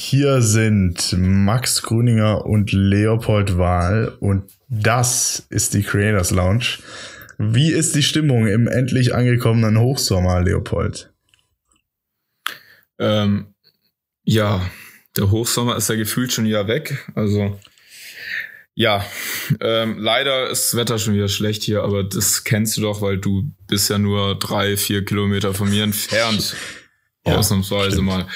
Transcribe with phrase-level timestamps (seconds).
[0.00, 6.78] Hier sind Max Gruninger und Leopold Wahl und das ist die Creators Lounge.
[7.36, 11.12] Wie ist die Stimmung im endlich angekommenen Hochsommer, Leopold?
[13.00, 13.56] Ähm,
[14.22, 14.70] ja,
[15.16, 17.04] der Hochsommer ist ja gefühlt schon wieder weg.
[17.16, 17.58] Also
[18.76, 19.04] ja,
[19.60, 23.18] ähm, leider ist das Wetter schon wieder schlecht hier, aber das kennst du doch, weil
[23.18, 26.54] du bist ja nur drei, vier Kilometer von mir entfernt.
[27.26, 28.06] ja, ausnahmsweise stimmt.
[28.06, 28.26] mal.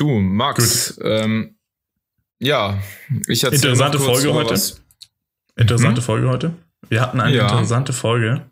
[0.00, 1.56] Du, Max, ähm,
[2.38, 2.78] ja,
[3.28, 4.54] ich hatte interessante Folge heute.
[4.54, 4.82] Was.
[5.56, 6.04] Interessante hm?
[6.04, 6.54] Folge heute.
[6.88, 7.50] Wir hatten eine ja.
[7.50, 8.46] interessante Folge.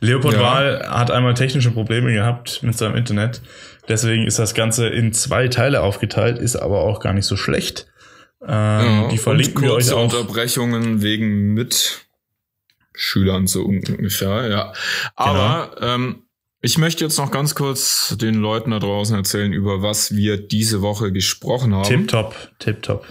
[0.00, 0.42] Leopold ja.
[0.42, 3.42] Wahl hat einmal technische Probleme gehabt mit seinem Internet.
[3.86, 7.86] Deswegen ist das Ganze in zwei Teile aufgeteilt, ist aber auch gar nicht so schlecht.
[8.40, 10.04] Ähm, ja, die verlinken wir euch auch.
[10.04, 14.72] Unterbrechungen wegen Mitschülern so ungefähr, ja.
[15.16, 15.94] Aber genau.
[15.94, 16.27] ähm,
[16.60, 20.82] ich möchte jetzt noch ganz kurz den Leuten da draußen erzählen, über was wir diese
[20.82, 21.84] Woche gesprochen haben.
[21.84, 23.06] Tipptopp, tipptopp.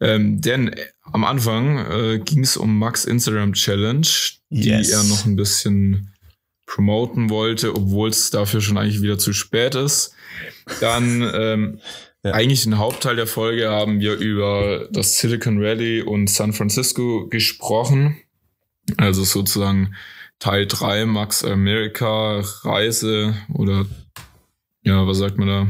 [0.00, 4.06] Ähm, denn am Anfang äh, ging es um Max Instagram Challenge,
[4.48, 4.90] die yes.
[4.90, 6.14] er noch ein bisschen
[6.66, 10.14] promoten wollte, obwohl es dafür schon eigentlich wieder zu spät ist.
[10.80, 11.80] Dann ähm,
[12.24, 12.32] ja.
[12.32, 18.20] eigentlich den Hauptteil der Folge haben wir über das Silicon Valley und San Francisco gesprochen.
[18.96, 19.94] Also sozusagen
[20.40, 23.86] Teil 3 Max America Reise oder
[24.82, 25.68] ja, was sagt man da?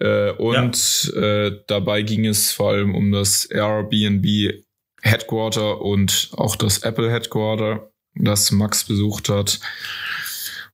[0.00, 1.22] Äh, und ja.
[1.22, 4.64] äh, dabei ging es vor allem um das Airbnb
[5.02, 9.60] Headquarter und auch das Apple Headquarter, das Max besucht hat.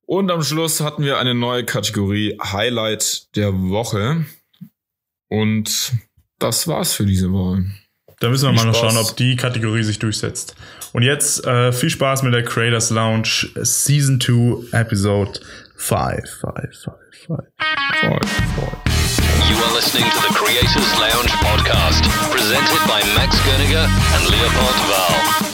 [0.07, 4.27] Und am Schluss hatten wir eine neue Kategorie Highlight der Woche.
[5.29, 5.93] Und
[6.39, 7.65] das war's für diese Woche.
[8.21, 10.55] Da müssen wir viel mal noch schauen, ob die Kategorie sich durchsetzt.
[10.95, 15.41] Und jetzt äh, viel Spaß mit der Creators Lounge Season 2 Episode
[15.75, 15.99] 5.
[15.99, 17.39] 5, 5, 5,
[18.03, 18.43] 5, 5.
[19.49, 25.53] You are listening to the Creators Lounge podcast, presented by Max Gerniger and Leopold Val.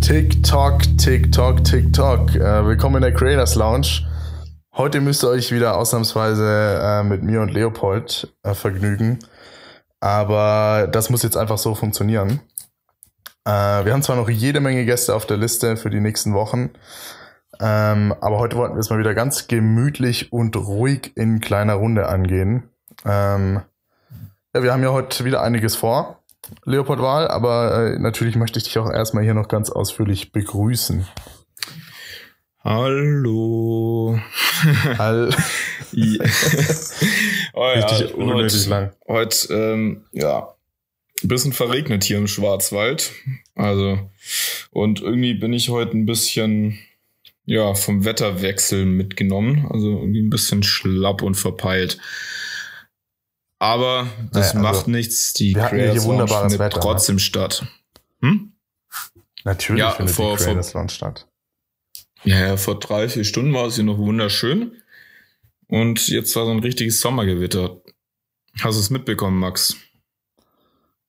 [0.00, 2.34] TikTok, TikTok, TikTok.
[2.34, 4.05] Äh, willkommen in der Creators Lounge.
[4.76, 9.20] Heute müsst ihr euch wieder ausnahmsweise äh, mit mir und Leopold äh, vergnügen.
[10.00, 12.40] Aber das muss jetzt einfach so funktionieren.
[13.46, 16.72] Äh, wir haben zwar noch jede Menge Gäste auf der Liste für die nächsten Wochen.
[17.58, 22.06] Ähm, aber heute wollten wir es mal wieder ganz gemütlich und ruhig in kleiner Runde
[22.06, 22.68] angehen.
[23.06, 23.62] Ähm,
[24.54, 26.22] ja, wir haben ja heute wieder einiges vor,
[26.66, 31.06] Leopold Wahl, aber äh, natürlich möchte ich dich auch erstmal hier noch ganz ausführlich begrüßen.
[32.66, 34.18] Hallo.
[34.98, 35.30] Hall
[35.92, 36.24] ja.
[37.52, 38.92] oh, Richtig ja, unnötig heute, lang.
[39.06, 40.52] Heute, ähm, ja,
[41.22, 43.12] ein bisschen verregnet hier im Schwarzwald.
[43.54, 44.10] Also,
[44.72, 46.76] und irgendwie bin ich heute ein bisschen,
[47.44, 49.68] ja, vom Wetterwechsel mitgenommen.
[49.70, 51.98] Also irgendwie ein bisschen schlapp und verpeilt.
[53.60, 55.34] Aber das naja, also, macht nichts.
[55.34, 56.82] Die wir hatten hier wunderbares Wetter, ne?
[56.82, 57.20] trotzdem ne?
[57.20, 57.64] statt.
[58.22, 58.54] Hm?
[59.44, 61.28] Natürlich ja, findet vor, die Creators Launch statt.
[62.26, 64.82] Ja, vor drei, vier Stunden war es hier noch wunderschön.
[65.68, 67.80] Und jetzt war so ein richtiges Sommergewitter.
[68.60, 69.76] Hast du es mitbekommen, Max?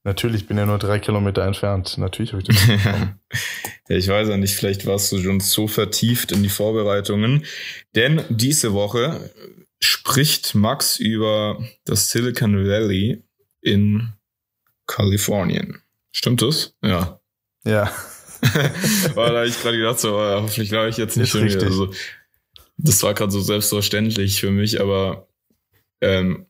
[0.04, 1.98] Natürlich, bin ja nur drei Kilometer entfernt.
[1.98, 3.20] Natürlich habe ich das mitbekommen.
[3.90, 7.46] ja, ich weiß ja nicht, vielleicht warst du schon so vertieft in die Vorbereitungen.
[7.96, 9.32] Denn diese Woche
[9.80, 13.24] spricht Max über das Silicon Valley
[13.62, 14.14] in
[14.86, 15.82] Kalifornien.
[16.12, 16.76] Stimmt das?
[16.84, 17.20] Ja.
[17.66, 17.92] Ja.
[19.16, 21.64] Weil da ich gerade gedacht, so, oh, hoffentlich glaube ich jetzt nicht schon wieder.
[21.64, 21.92] Also,
[22.78, 25.28] das war gerade so selbstverständlich für mich, aber
[26.02, 26.46] ähm,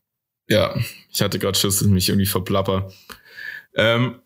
[0.50, 0.78] ja,
[1.10, 2.92] ich hatte gerade Schiss, dass ich mich irgendwie verplapper.
[3.76, 4.20] Ähm,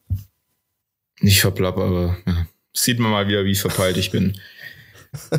[1.20, 2.48] nicht verplapper, aber ja.
[2.74, 4.40] sieht man mal wieder, wie verpeilt ich bin.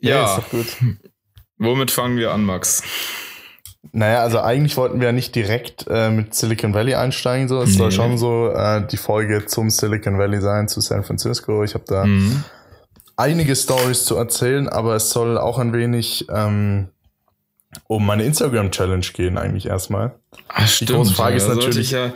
[0.00, 0.66] ja, ja ist doch gut.
[1.58, 2.82] Womit fangen wir an, Max?
[3.90, 7.48] Naja, also eigentlich wollten wir ja nicht direkt äh, mit Silicon Valley einsteigen.
[7.48, 7.60] So.
[7.60, 7.78] Es nee.
[7.78, 11.64] soll schon so äh, die Folge zum Silicon Valley sein, zu San Francisco.
[11.64, 12.44] Ich habe da mhm.
[13.16, 16.88] einige Stories zu erzählen, aber es soll auch ein wenig ähm,
[17.88, 20.14] um meine Instagram-Challenge gehen, eigentlich erstmal.
[20.48, 21.90] Ach, die große Frage ja, ist natürlich.
[21.90, 22.12] Ja,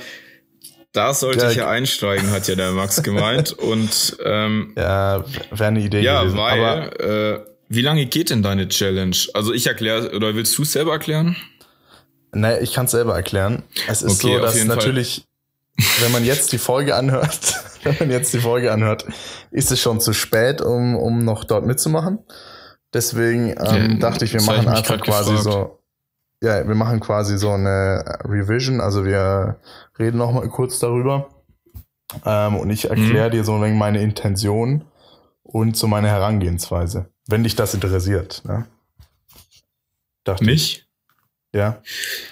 [0.93, 3.53] da sollte ja, ich ja einsteigen, hat ja der Max gemeint.
[3.53, 6.39] Und ähm, ja, wäre eine Idee ja, gewesen.
[6.39, 9.17] Weil, aber, äh, wie lange geht denn deine Challenge?
[9.35, 11.37] Also ich erkläre, oder willst du es selber erklären?
[12.41, 13.63] Naja, ich kann es selber erklären.
[13.89, 15.27] Es ist okay, so, dass natürlich,
[15.79, 16.05] Fall.
[16.05, 19.07] wenn man jetzt die Folge anhört, wenn man jetzt die Folge anhört,
[19.51, 22.19] ist es schon zu spät, um, um noch dort mitzumachen.
[22.93, 25.45] Deswegen ähm, ja, dachte ich, wir machen ich einfach quasi gefragt.
[25.45, 25.79] so,
[26.43, 29.57] ja, wir machen quasi so eine Revision, also wir
[29.99, 31.29] reden noch mal kurz darüber.
[32.25, 33.33] Ähm, und ich erkläre mhm.
[33.33, 34.85] dir so ein wenig meine Intention
[35.43, 38.43] und so meine Herangehensweise, wenn dich das interessiert.
[38.45, 38.67] Ne?
[40.25, 40.86] Dachte Mich?
[41.57, 41.83] Ja.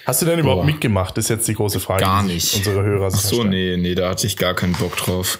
[0.05, 0.65] Hast du denn überhaupt Boah.
[0.65, 1.17] mitgemacht?
[1.17, 2.03] Das ist jetzt die große Frage.
[2.03, 2.53] Gar nicht.
[2.55, 5.39] Unsere Hörer Ach so, nee, nee, da hatte ich gar keinen Bock drauf.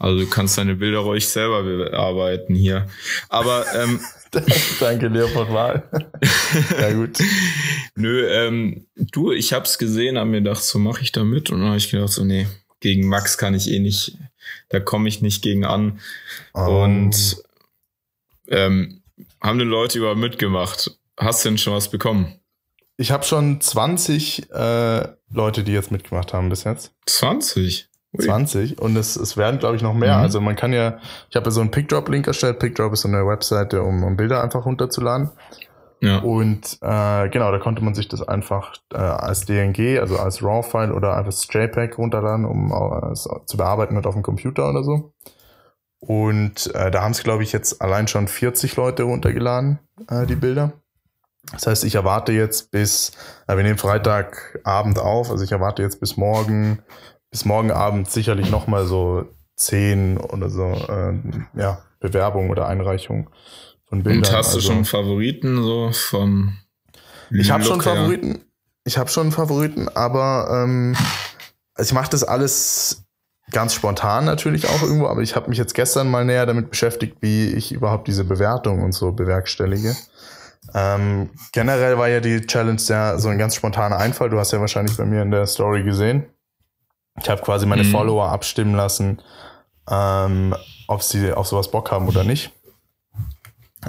[0.00, 2.88] Also du kannst deine Bilder ruhig selber bearbeiten hier.
[3.28, 4.00] Aber ähm,
[4.80, 5.88] Danke, Leopold Wahl.
[6.80, 7.18] ja, gut.
[7.94, 11.50] Nö, ähm, du, ich hab's gesehen, hab mir gedacht, so mache ich da mit.
[11.50, 12.48] Und dann habe ich gedacht, so, nee,
[12.80, 14.18] gegen Max kann ich eh nicht,
[14.70, 16.00] da komme ich nicht gegen an.
[16.52, 16.82] Oh.
[16.82, 17.36] Und
[18.48, 19.02] ähm,
[19.40, 20.98] haben die Leute überhaupt mitgemacht?
[21.16, 22.40] Hast du denn schon was bekommen?
[22.96, 26.94] Ich habe schon 20 äh, Leute, die jetzt mitgemacht haben bis jetzt.
[27.06, 27.88] 20?
[28.16, 30.16] 20 und es, es werden, glaube ich, noch mehr.
[30.18, 30.22] Mhm.
[30.22, 30.98] Also man kann ja,
[31.28, 32.60] ich habe ja so einen Pickdrop-Link erstellt.
[32.60, 35.30] Pickdrop ist so eine Webseite, um, um Bilder einfach runterzuladen.
[36.00, 36.18] Ja.
[36.18, 40.92] Und äh, genau, da konnte man sich das einfach äh, als DNG, also als RAW-File
[40.92, 42.72] oder als JPEG runterladen, um
[43.10, 45.12] es zu bearbeiten mit auf dem Computer oder so.
[46.00, 50.36] Und äh, da haben es, glaube ich, jetzt allein schon 40 Leute runtergeladen, äh, die
[50.36, 50.74] Bilder.
[51.52, 53.12] Das heißt, ich erwarte jetzt bis,
[53.46, 56.82] äh, wir nehmen Freitagabend auf, also ich erwarte jetzt bis morgen
[57.34, 59.24] bis morgen Abend sicherlich nochmal so
[59.56, 61.14] zehn oder so äh,
[61.58, 63.28] ja, Bewerbungen oder Einreichungen
[63.88, 64.22] von Bildern.
[64.22, 66.56] Und hast du also, schon Favoriten so vom
[67.32, 68.44] Ich habe schon Favoriten.
[68.84, 70.94] Ich habe schon Favoriten, aber ähm,
[71.74, 73.04] also ich mache das alles
[73.50, 77.16] ganz spontan natürlich auch irgendwo, aber ich habe mich jetzt gestern mal näher damit beschäftigt,
[77.20, 79.96] wie ich überhaupt diese Bewertung und so bewerkstellige.
[80.72, 84.30] Ähm, generell war ja die Challenge ja so ein ganz spontaner Einfall.
[84.30, 86.26] Du hast ja wahrscheinlich bei mir in der Story gesehen.
[87.20, 87.90] Ich habe quasi meine mhm.
[87.90, 89.22] Follower abstimmen lassen,
[89.88, 90.54] ähm,
[90.88, 92.50] ob sie auf sowas Bock haben oder nicht.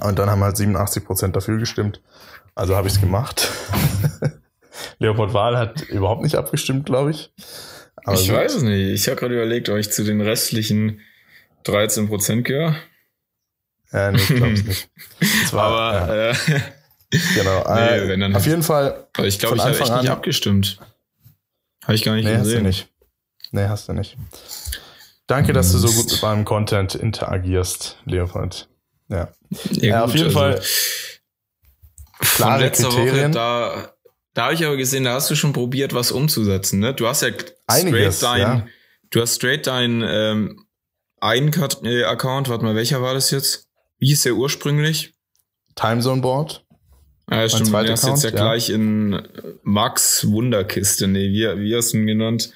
[0.01, 2.01] Und dann haben halt 87% dafür gestimmt.
[2.54, 3.50] Also habe ich es gemacht.
[5.00, 7.33] Leopold Wahl hat überhaupt nicht abgestimmt, glaube ich.
[8.04, 8.38] Aber ich gut.
[8.38, 8.94] weiß es nicht.
[8.94, 11.01] Ich habe gerade überlegt, ob ich zu den restlichen
[11.66, 12.75] 13% gehöre.
[13.92, 14.90] Ja, nee, ich glaube es nicht.
[15.54, 16.32] War, Aber ja.
[16.32, 16.36] äh,
[17.36, 17.64] genau.
[17.76, 19.08] Nee, äh, wenn dann auf jeden Fall.
[19.16, 20.80] Aber ich glaube, ich habe echt nicht abgestimmt.
[21.84, 22.46] Habe ich gar nicht nee, gesehen.
[22.46, 22.90] Hast du nicht.
[23.52, 24.18] Nee, hast du nicht.
[25.28, 28.68] Danke, dass du so gut mit meinem Content interagierst, Leopold.
[29.08, 29.30] Ja.
[29.72, 30.62] ja, ja gut, auf jeden also Fall.
[32.20, 33.26] Klare letzter Kriterien.
[33.26, 33.94] Woche, da,
[34.34, 36.80] da habe ich aber gesehen, da hast du schon probiert, was umzusetzen.
[36.80, 36.94] Ne?
[36.94, 37.30] Du hast ja
[37.68, 38.68] Einiges, straight dein, ja.
[39.10, 40.66] du hast straight dein ähm,
[41.20, 41.52] einen
[41.84, 43.64] äh, Account, warte mal, welcher war das jetzt?
[44.06, 45.16] Wie hieß der ursprünglich?
[45.74, 46.63] Timezone Board.
[47.28, 47.69] Ja, stimmt.
[47.69, 49.19] Du hast jetzt ja, ja, gleich in
[49.63, 51.07] Max Wunderkiste.
[51.07, 52.52] Nee, wie, wie hast du ihn genannt?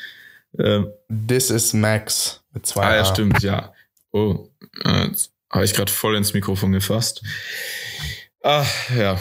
[0.60, 0.92] Ähm,
[1.28, 3.74] This is Max mit zwei Ah, ja, stimmt, ja.
[4.12, 4.48] Oh,
[4.84, 5.10] äh,
[5.52, 7.24] habe ich gerade voll ins Mikrofon gefasst.
[8.44, 9.20] Ah, ja.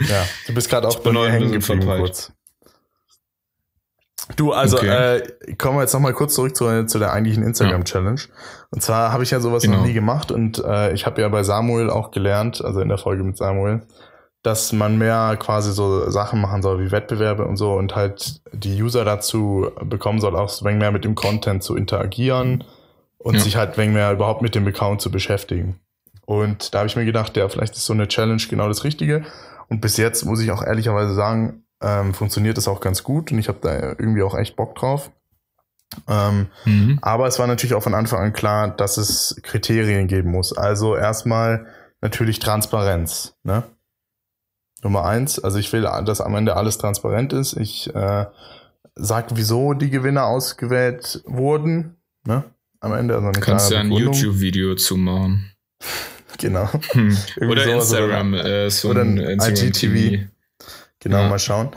[0.00, 2.32] ja, du bist gerade auch bei mir hängen geblieben kurz.
[4.36, 5.18] Du, also okay.
[5.18, 8.20] äh, kommen wir jetzt nochmal kurz zurück zu, zu der eigentlichen Instagram-Challenge.
[8.70, 9.78] Und zwar habe ich ja sowas genau.
[9.78, 12.98] noch nie gemacht und äh, ich habe ja bei Samuel auch gelernt, also in der
[12.98, 13.82] Folge mit Samuel,
[14.42, 18.82] dass man mehr quasi so Sachen machen soll wie Wettbewerbe und so und halt die
[18.82, 22.64] User dazu bekommen soll, auch ein mehr mit dem Content zu interagieren
[23.18, 23.40] und ja.
[23.40, 25.80] sich halt ein mehr überhaupt mit dem Account zu beschäftigen.
[26.24, 29.24] Und da habe ich mir gedacht, ja, vielleicht ist so eine Challenge genau das Richtige.
[29.68, 33.38] Und bis jetzt muss ich auch ehrlicherweise sagen, ähm, funktioniert das auch ganz gut und
[33.38, 35.10] ich habe da irgendwie auch echt Bock drauf.
[36.06, 36.98] Ähm, mhm.
[37.02, 40.56] Aber es war natürlich auch von Anfang an klar, dass es Kriterien geben muss.
[40.56, 41.66] Also erstmal
[42.00, 43.34] natürlich Transparenz.
[43.42, 43.64] Ne?
[44.82, 45.38] Nummer eins.
[45.38, 47.56] Also ich will, dass am Ende alles transparent ist.
[47.56, 48.26] Ich äh,
[48.94, 51.96] sag, wieso die Gewinner ausgewählt wurden.
[52.24, 52.44] Ne?
[52.80, 55.52] Am Ende also eine Kannst du ja ein YouTube-Video zu machen.
[56.38, 56.68] genau.
[56.90, 57.16] Hm.
[57.48, 60.28] Oder Instagram, oder, äh, so oder ein IGTV.
[61.00, 61.28] Genau, ja.
[61.28, 61.70] mal schauen.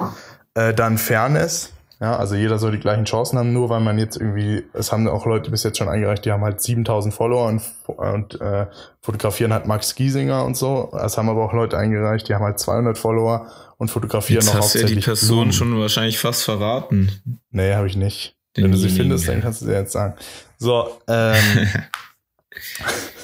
[0.53, 1.73] Äh, dann Fairness.
[1.99, 5.07] Ja, also jeder soll die gleichen Chancen haben, nur weil man jetzt irgendwie, es haben
[5.07, 8.65] auch Leute bis jetzt schon eingereicht, die haben halt 7000 Follower und, und äh,
[9.01, 10.91] fotografieren halt Max Giesinger und so.
[10.99, 14.55] Es haben aber auch Leute eingereicht, die haben halt 200 Follower und fotografieren jetzt noch
[14.55, 15.07] hast hauptsächlich.
[15.07, 15.53] Hast du ja die Person Blumen.
[15.53, 17.11] schon wahrscheinlich fast verraten.
[17.51, 18.35] Nee, habe ich nicht.
[18.57, 20.15] Den Wenn du sie findest, dann kannst du sie jetzt sagen.
[20.57, 21.35] So, ähm,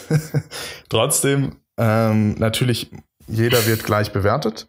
[0.90, 2.92] trotzdem, ähm, natürlich,
[3.28, 4.68] jeder wird gleich bewertet.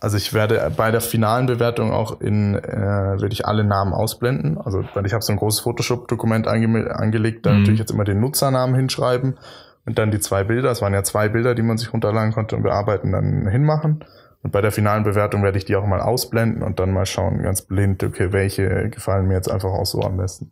[0.00, 4.58] Also ich werde bei der finalen Bewertung auch in, äh, werde ich alle Namen ausblenden.
[4.58, 7.60] Also weil ich habe so ein großes Photoshop-Dokument ange angelegt, da mhm.
[7.60, 9.38] natürlich jetzt immer den Nutzernamen hinschreiben
[9.86, 10.70] und dann die zwei Bilder.
[10.70, 14.04] Es waren ja zwei Bilder, die man sich runterladen konnte und bearbeiten, dann hinmachen.
[14.42, 17.42] Und bei der finalen Bewertung werde ich die auch mal ausblenden und dann mal schauen,
[17.42, 20.50] ganz blind, okay, welche gefallen mir jetzt einfach auch so am besten.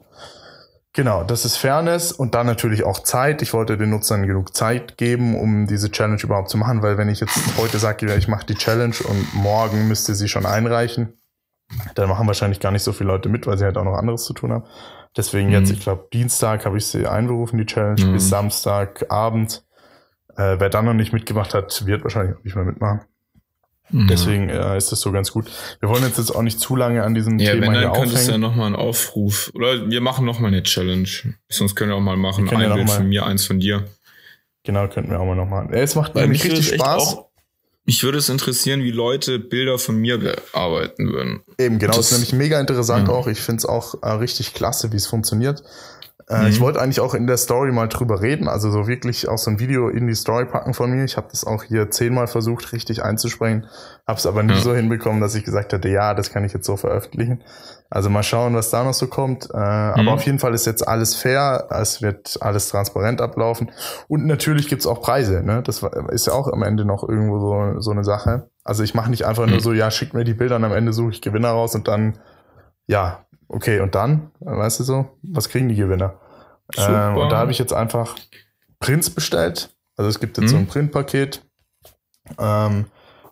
[0.96, 3.42] Genau, das ist Fairness und dann natürlich auch Zeit.
[3.42, 7.08] Ich wollte den Nutzern genug Zeit geben, um diese Challenge überhaupt zu machen, weil wenn
[7.08, 11.14] ich jetzt heute sage, ich mache die Challenge und morgen müsste sie schon einreichen,
[11.96, 14.24] dann machen wahrscheinlich gar nicht so viele Leute mit, weil sie halt auch noch anderes
[14.24, 14.64] zu tun haben.
[15.16, 15.74] Deswegen jetzt, mhm.
[15.74, 18.12] ich glaube, Dienstag habe ich sie einberufen, die Challenge, mhm.
[18.12, 19.64] bis Samstagabend.
[20.36, 23.00] Äh, wer dann noch nicht mitgemacht hat, wird wahrscheinlich auch nicht mehr mitmachen.
[23.90, 24.08] Mhm.
[24.08, 25.46] Deswegen äh, ist das so ganz gut.
[25.80, 28.26] Wir wollen jetzt, jetzt auch nicht zu lange an diesem ja, Thema wenn, dann könntest
[28.26, 29.50] du ja nochmal einen Aufruf.
[29.54, 31.08] Oder wir machen nochmal eine Challenge.
[31.48, 32.48] Sonst können wir auch mal machen.
[32.48, 33.84] Ein ja Bild von mir, eins von dir.
[34.64, 35.72] Genau, könnten wir auch mal noch machen.
[35.72, 37.02] Es macht Weil nämlich richtig Spaß.
[37.02, 37.26] Auch,
[37.84, 41.42] mich würde es interessieren, wie Leute Bilder von mir bearbeiten würden.
[41.58, 41.94] Eben, genau.
[41.94, 43.14] Das, ist nämlich mega interessant ja.
[43.14, 43.26] auch.
[43.26, 45.62] Ich finde es auch äh, richtig klasse, wie es funktioniert.
[46.28, 46.46] Äh, mhm.
[46.46, 49.50] Ich wollte eigentlich auch in der Story mal drüber reden, also so wirklich auch so
[49.50, 51.04] ein Video in die Story packen von mir.
[51.04, 53.66] Ich habe das auch hier zehnmal versucht, richtig einzusprechen,
[54.06, 54.60] habe es aber nie ja.
[54.60, 57.42] so hinbekommen, dass ich gesagt hätte, ja, das kann ich jetzt so veröffentlichen.
[57.90, 59.50] Also mal schauen, was da noch so kommt.
[59.52, 59.60] Äh, mhm.
[59.60, 63.70] Aber auf jeden Fall ist jetzt alles fair, es wird alles transparent ablaufen.
[64.08, 65.42] Und natürlich gibt's auch Preise.
[65.42, 65.62] Ne?
[65.62, 68.48] Das ist ja auch am Ende noch irgendwo so, so eine Sache.
[68.64, 69.52] Also ich mache nicht einfach mhm.
[69.52, 71.86] nur so, ja, schick mir die Bilder und am Ende suche ich Gewinner raus und
[71.86, 72.18] dann,
[72.86, 76.20] ja, okay, und dann, weißt du so, was kriegen die Gewinner?
[76.76, 78.16] Ähm, und da habe ich jetzt einfach
[78.80, 79.74] Prints bestellt.
[79.96, 80.48] Also es gibt jetzt mhm.
[80.48, 80.68] so ein mhm.
[80.68, 81.42] Printpaket
[82.38, 82.86] ähm,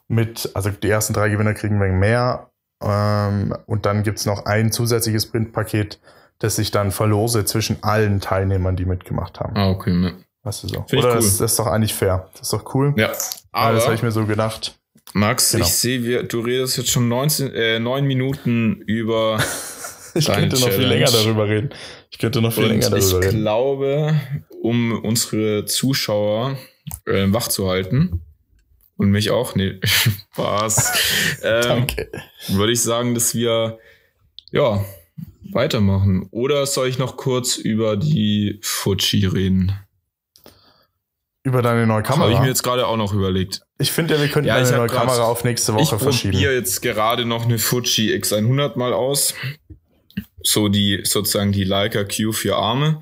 [0.07, 2.49] mit, also die ersten drei Gewinner kriegen wegen mehr.
[2.81, 5.99] Ähm, und dann gibt es noch ein zusätzliches Printpaket,
[6.39, 9.55] das ich dann verlose zwischen allen Teilnehmern, die mitgemacht haben.
[9.55, 9.93] Ah, okay.
[9.93, 10.13] Ne.
[10.43, 10.85] Weißt du so.
[10.89, 11.21] Find Oder cool.
[11.21, 12.29] das, das, ist doch eigentlich fair.
[12.33, 12.93] Das ist doch cool.
[12.97, 13.11] Ja.
[13.51, 14.77] Aber das habe ich mir so gedacht.
[15.13, 15.65] Max, genau.
[15.65, 19.37] ich sehe, du redest jetzt schon 19, äh, 9 Minuten über
[20.19, 21.69] ich könnte noch viel länger darüber reden.
[22.11, 23.37] Ich könnte noch viel Und länger darüber ich reden.
[23.37, 24.21] Ich glaube,
[24.61, 26.57] um unsere Zuschauer
[27.05, 28.21] äh, wach zu halten
[28.97, 31.39] und mich auch, nee, Spaß.
[31.43, 32.11] ähm, Danke.
[32.49, 33.79] Würde ich sagen, dass wir
[34.51, 34.83] ja
[35.51, 36.27] weitermachen.
[36.31, 39.73] Oder soll ich noch kurz über die Fuji reden?
[41.43, 42.25] Über deine neue Kamera?
[42.25, 43.61] Habe ich mir jetzt gerade auch noch überlegt.
[43.77, 46.33] Ich finde ja, wir könnten ja, eine neue Kamera auf nächste Woche ich verschieben.
[46.33, 49.33] Ich probiere jetzt gerade noch eine Fuji X100 mal aus
[50.41, 53.01] so die sozusagen die Leica Q für Arme.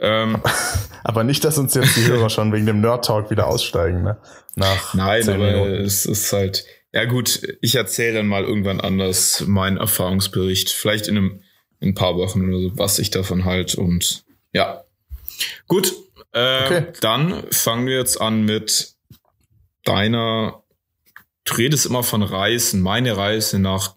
[0.00, 0.40] Ähm,
[1.04, 4.18] aber nicht, dass uns jetzt die Hörer schon wegen dem Nerd Talk wieder aussteigen, ne?
[4.56, 5.84] Nach Nein, aber Minuten.
[5.84, 11.16] es ist halt, ja gut, ich erzähle dann mal irgendwann anders meinen Erfahrungsbericht, vielleicht in,
[11.16, 11.42] einem,
[11.80, 14.84] in ein paar Wochen oder so, was ich davon halt und ja.
[15.66, 15.92] Gut,
[16.32, 16.86] äh, okay.
[17.00, 18.94] dann fangen wir jetzt an mit
[19.84, 20.62] deiner,
[21.44, 23.96] du redest immer von Reisen, meine Reise nach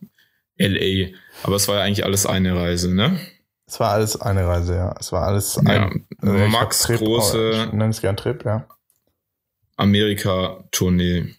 [0.58, 1.10] LA.
[1.44, 3.20] Aber es war ja eigentlich alles eine Reise, ne?
[3.68, 4.96] Es war alles eine Reise, ja.
[5.00, 5.90] Es war alles ein ja,
[6.22, 7.52] also Max Trip, große.
[7.52, 8.66] Ich nenne es gern Trip, ja.
[9.76, 11.36] Amerika-Tournee.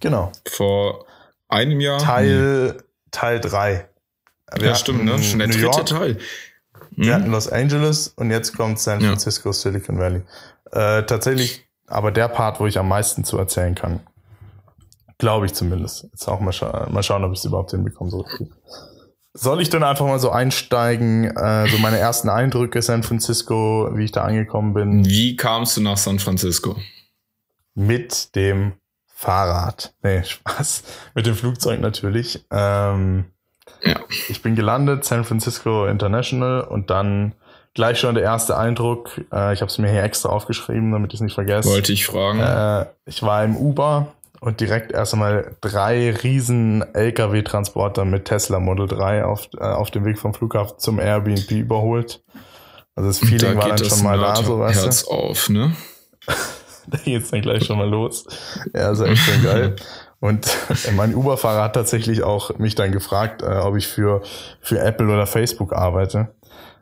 [0.00, 0.32] Genau.
[0.48, 1.06] Vor
[1.48, 1.98] einem Jahr.
[1.98, 2.82] Teil, nee.
[3.10, 3.88] Teil 3.
[4.60, 5.18] ja, stimmt, ne?
[5.22, 6.14] Schon der New dritte York, Teil.
[6.14, 7.04] Hm?
[7.04, 9.52] Wir hatten Los Angeles und jetzt kommt San Francisco, ja.
[9.52, 10.22] Silicon Valley.
[10.72, 14.00] Äh, tatsächlich, aber der Part, wo ich am meisten zu erzählen kann.
[15.18, 16.04] Glaube ich zumindest.
[16.04, 18.10] Jetzt auch mal, scha mal schauen, ob ich es überhaupt hinbekomme.
[18.10, 18.24] So
[19.34, 24.04] Soll ich dann einfach mal so einsteigen, äh, so meine ersten Eindrücke San Francisco, wie
[24.04, 25.04] ich da angekommen bin?
[25.04, 26.76] Wie kamst du nach San Francisco?
[27.74, 28.74] Mit dem
[29.08, 29.92] Fahrrad.
[30.02, 30.84] Nee, Spaß.
[31.14, 32.44] Mit dem Flugzeug natürlich.
[32.52, 33.24] Ähm,
[33.82, 33.96] ja.
[34.28, 37.34] Ich bin gelandet, San Francisco International und dann
[37.74, 39.18] gleich schon der erste Eindruck.
[39.32, 41.68] Äh, ich habe es mir hier extra aufgeschrieben, damit ich es nicht vergesse.
[41.68, 42.38] Wollte ich fragen.
[42.38, 48.86] Äh, ich war im Uber und direkt erst einmal drei riesen LKW-Transporter mit Tesla Model
[48.86, 52.22] 3 auf, äh, auf dem Weg vom Flughafen zum Airbnb überholt.
[52.94, 55.10] Also das Feeling da war dann schon mal da, so weißt Herz du.
[55.10, 55.72] auf, ne?
[56.86, 58.26] da geht's dann gleich schon mal los.
[58.74, 59.76] Ja, ist echt schon geil.
[60.20, 60.48] Und
[60.96, 64.22] mein Uber-Fahrer hat tatsächlich auch mich dann gefragt, äh, ob ich für,
[64.60, 66.34] für Apple oder Facebook arbeite.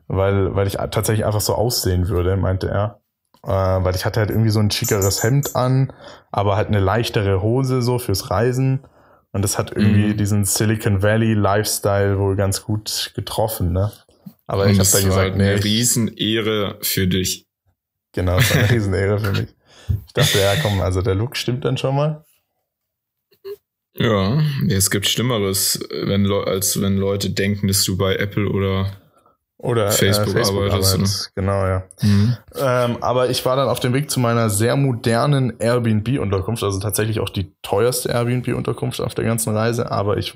[0.08, 3.00] Weil, weil ich tatsächlich einfach so aussehen würde, meinte er
[3.42, 5.92] äh, weil ich hatte halt irgendwie so ein schickeres Hemd an,
[6.30, 8.80] aber halt eine leichtere Hose so fürs Reisen.
[9.32, 10.16] Und das hat irgendwie mhm.
[10.16, 13.92] diesen Silicon Valley Lifestyle wohl ganz gut getroffen, ne?
[14.46, 15.50] Aber Und ich habe da gesagt, halt nee.
[15.50, 17.46] Eine Riesenehre für dich.
[18.12, 19.48] Genau, das war eine Riesenehre für mich.
[20.06, 22.24] Ich dachte, ja, komm, also der Look stimmt dann schon mal.
[23.98, 28.92] Ja, es gibt Schlimmeres, wenn, als wenn Leute denken, dass du bei Apple oder
[29.58, 31.34] oder Facebook, äh, Facebook arbeitest.
[31.34, 31.82] Genau, ja.
[32.02, 32.36] Mhm.
[32.56, 37.20] Ähm, aber ich war dann auf dem Weg zu meiner sehr modernen Airbnb-Unterkunft, also tatsächlich
[37.20, 40.34] auch die teuerste Airbnb-Unterkunft auf der ganzen Reise, aber ich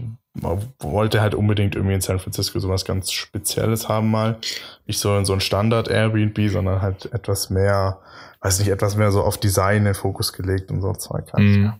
[0.78, 4.38] wollte halt unbedingt irgendwie in San Francisco sowas ganz Spezielles haben mal.
[4.86, 7.98] Nicht so in so ein Standard-Airbnb, sondern halt etwas mehr,
[8.40, 11.42] weiß nicht, etwas mehr so auf Design in den Fokus gelegt und so Zeug halt.
[11.42, 11.72] Mhm.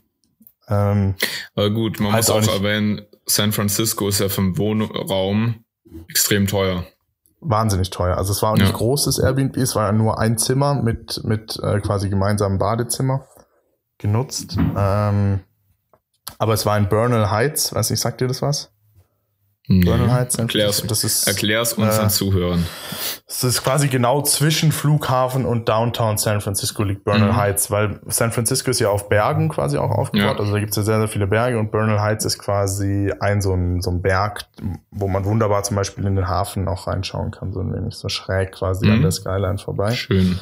[0.69, 1.15] Ähm,
[1.55, 5.65] aber gut, man muss auch, auch erwähnen, San Francisco ist ja vom Wohnraum
[6.09, 6.85] extrem teuer
[7.41, 8.17] wahnsinnig teuer.
[8.17, 8.77] Also es war auch nicht ja.
[8.77, 13.27] großes Airbnb, es war ja nur ein Zimmer mit, mit äh, quasi gemeinsamen Badezimmer
[13.99, 14.57] genutzt.
[14.59, 15.41] Ähm,
[16.39, 18.73] aber es war in Bernal Heights, weiß nicht, sagt dir das was?
[19.71, 20.35] Bernal Heights.
[20.37, 22.67] Erklär's, das ist, erklär's unseren äh, Zuhörern.
[23.29, 27.37] Es ist quasi genau zwischen Flughafen und Downtown San Francisco liegt Bernal mhm.
[27.37, 30.35] Heights, weil San Francisco ist ja auf Bergen quasi auch aufgebaut.
[30.35, 30.41] Ja.
[30.41, 33.41] Also da gibt es ja sehr, sehr viele Berge und Bernal Heights ist quasi ein
[33.41, 34.47] so, ein so ein Berg,
[34.91, 38.09] wo man wunderbar zum Beispiel in den Hafen auch reinschauen kann, so ein wenig so
[38.09, 38.93] schräg quasi mhm.
[38.95, 39.93] an der Skyline vorbei.
[39.93, 40.41] Schön.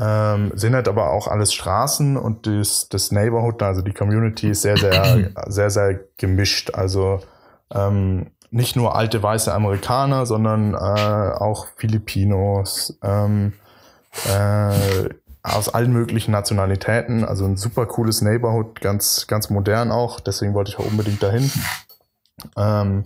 [0.00, 4.62] Ähm, sind halt aber auch alles Straßen und das, das Neighborhood, also die Community ist
[4.62, 6.70] sehr, sehr, sehr, sehr gemischt.
[6.74, 7.20] Also
[7.74, 13.52] ähm, nicht nur alte weiße Amerikaner, sondern äh, auch Filipinos, ähm,
[14.26, 15.08] äh,
[15.42, 17.24] aus allen möglichen Nationalitäten.
[17.24, 20.20] Also ein super cooles Neighborhood, ganz, ganz modern auch.
[20.20, 21.50] Deswegen wollte ich auch unbedingt dahin.
[22.56, 23.04] Ähm,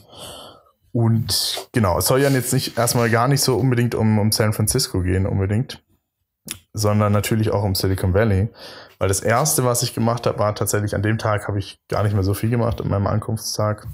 [0.93, 4.53] und genau, es soll ja jetzt nicht erstmal gar nicht so unbedingt um, um San
[4.53, 5.83] Francisco gehen, unbedingt,
[6.75, 8.51] sondern natürlich auch um Silicon Valley.
[8.99, 12.03] Weil das erste, was ich gemacht habe, war tatsächlich an dem Tag habe ich gar
[12.03, 13.87] nicht mehr so viel gemacht an meinem Ankunftstag.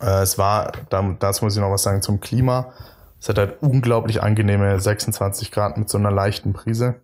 [0.00, 2.72] Äh, es war, das muss ich noch was sagen zum Klima.
[3.20, 6.96] Es hat halt unglaublich angenehme 26 Grad mit so einer leichten Brise.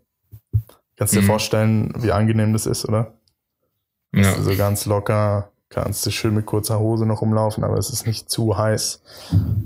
[0.97, 1.23] Kannst du mhm.
[1.23, 3.15] dir vorstellen, wie angenehm das ist, oder?
[4.13, 4.35] Ja.
[4.41, 8.31] So ganz locker, kannst du schön mit kurzer Hose noch rumlaufen, aber es ist nicht
[8.31, 9.03] zu heiß.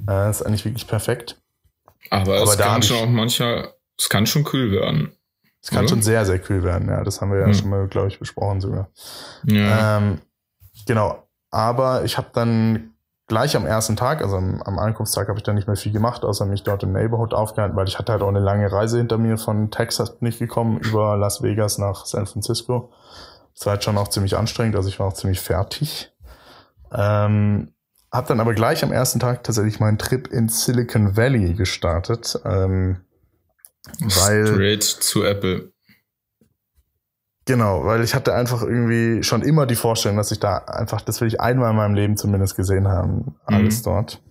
[0.09, 1.40] Äh, ist eigentlich wirklich perfekt.
[2.11, 5.16] Aber, aber es kann schon auch manchmal, es kann schon kühl werden.
[5.62, 5.90] Es kann oder?
[5.90, 7.04] schon sehr, sehr kühl werden, ja.
[7.04, 7.54] Das haben wir ja mhm.
[7.54, 8.90] schon mal, glaube ich, besprochen sogar.
[9.44, 9.99] Ja.
[9.99, 10.21] Ähm,
[10.87, 11.26] genau.
[11.50, 12.91] Aber ich habe dann
[13.33, 16.23] gleich am ersten Tag, also am, am Ankunftstag, habe ich dann nicht mehr viel gemacht,
[16.23, 19.17] außer mich dort im Neighborhood aufgehalten, weil ich hatte halt auch eine lange Reise hinter
[19.17, 22.93] mir von Texas nicht gekommen über Las Vegas nach San Francisco.
[23.55, 26.12] Das war halt schon auch ziemlich anstrengend, also ich war auch ziemlich fertig.
[26.93, 27.73] Ähm,
[28.11, 32.39] hab dann aber gleich am ersten Tag tatsächlich meinen Trip in Silicon Valley gestartet.
[32.45, 33.01] Ähm,
[33.99, 35.72] weil, Straight zu Apple.
[37.52, 41.21] Genau, weil ich hatte einfach irgendwie schon immer die Vorstellung, dass ich da einfach, das
[41.21, 43.85] will ich einmal in meinem Leben zumindest gesehen haben, alles mhm.
[43.85, 44.23] dort.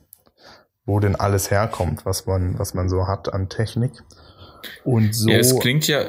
[0.86, 3.92] Wo denn alles herkommt, was man, was man so hat an Technik.
[4.84, 5.30] Und so.
[5.30, 6.04] Ja, es klingt ja,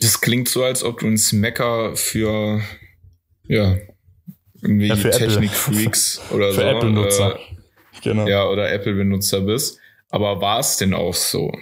[0.00, 2.62] es klingt so, als ob du ein Smacker für,
[3.44, 3.76] ja,
[4.60, 6.66] irgendwie ja, Technik-Freaks oder für so.
[6.66, 7.36] Apple-Nutzer.
[7.36, 8.26] Äh, genau.
[8.26, 9.78] Ja, oder Apple-Benutzer bist.
[10.10, 11.52] Aber war es denn auch so?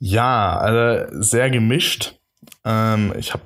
[0.00, 2.15] Ja, also sehr gemischt.
[2.66, 3.44] Ähm, ich habe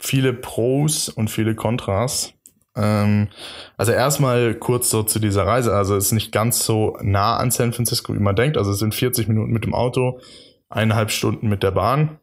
[0.00, 2.32] viele Pros und viele Kontras.
[2.76, 3.28] Ähm,
[3.76, 5.74] also erstmal kurz so zu dieser Reise.
[5.74, 8.56] Also es ist nicht ganz so nah an San Francisco, wie man denkt.
[8.56, 10.20] Also es sind 40 Minuten mit dem Auto,
[10.68, 12.18] eineinhalb Stunden mit der Bahn.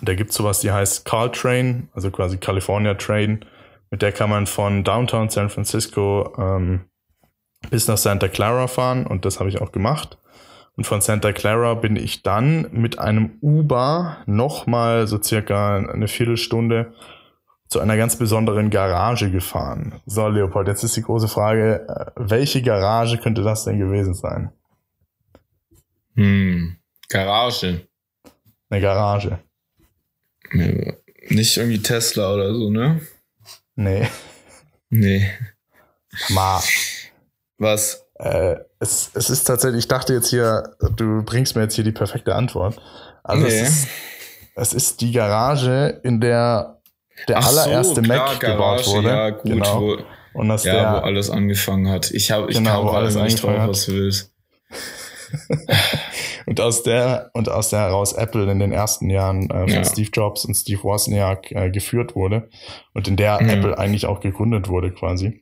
[0.00, 3.44] Da gibt es sowas, die heißt Caltrain, also quasi California Train.
[3.90, 6.86] Mit der kann man von Downtown San Francisco ähm,
[7.68, 10.18] bis nach Santa Clara fahren und das habe ich auch gemacht.
[10.76, 16.94] Und von Santa Clara bin ich dann mit einem Uber nochmal so circa eine Viertelstunde
[17.68, 20.00] zu einer ganz besonderen Garage gefahren.
[20.06, 24.50] So, Leopold, jetzt ist die große Frage, äh, welche Garage könnte das denn gewesen sein?
[26.14, 26.76] Hm,
[27.08, 27.86] Garage.
[28.68, 29.38] Eine Garage.
[31.28, 33.00] Nicht irgendwie Tesla oder so, ne?
[33.74, 34.08] Nee.
[34.90, 35.30] Nee.
[36.28, 36.62] Ma.
[37.56, 38.01] Was?
[38.22, 41.92] Äh, es, es ist tatsächlich, ich dachte jetzt hier, du bringst mir jetzt hier die
[41.92, 42.80] perfekte Antwort.
[43.24, 43.48] Also nee.
[43.48, 43.88] es, ist,
[44.54, 46.78] es ist die Garage, in der
[47.28, 49.08] der Ach allererste so, klar, Mac Garage, gebaut wurde.
[49.08, 49.80] Ja, gut, genau.
[49.80, 49.96] wo,
[50.34, 52.10] und das ja, der, wo alles angefangen hat.
[52.10, 54.32] Ich habe ich genau, kam alles nicht drauf, was du willst.
[56.46, 59.84] und aus der und aus der heraus Apple in den ersten Jahren äh, von ja.
[59.84, 62.48] Steve Jobs und Steve Wozniak äh, geführt wurde
[62.94, 63.48] und in der mhm.
[63.48, 65.41] Apple eigentlich auch gegründet wurde quasi.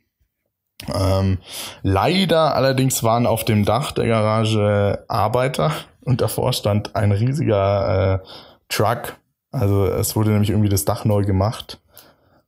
[0.95, 1.39] Ähm,
[1.83, 8.27] leider allerdings waren auf dem Dach der Garage Arbeiter und davor stand ein riesiger äh,
[8.69, 9.17] Truck.
[9.53, 11.81] Also es wurde nämlich irgendwie das Dach neu gemacht.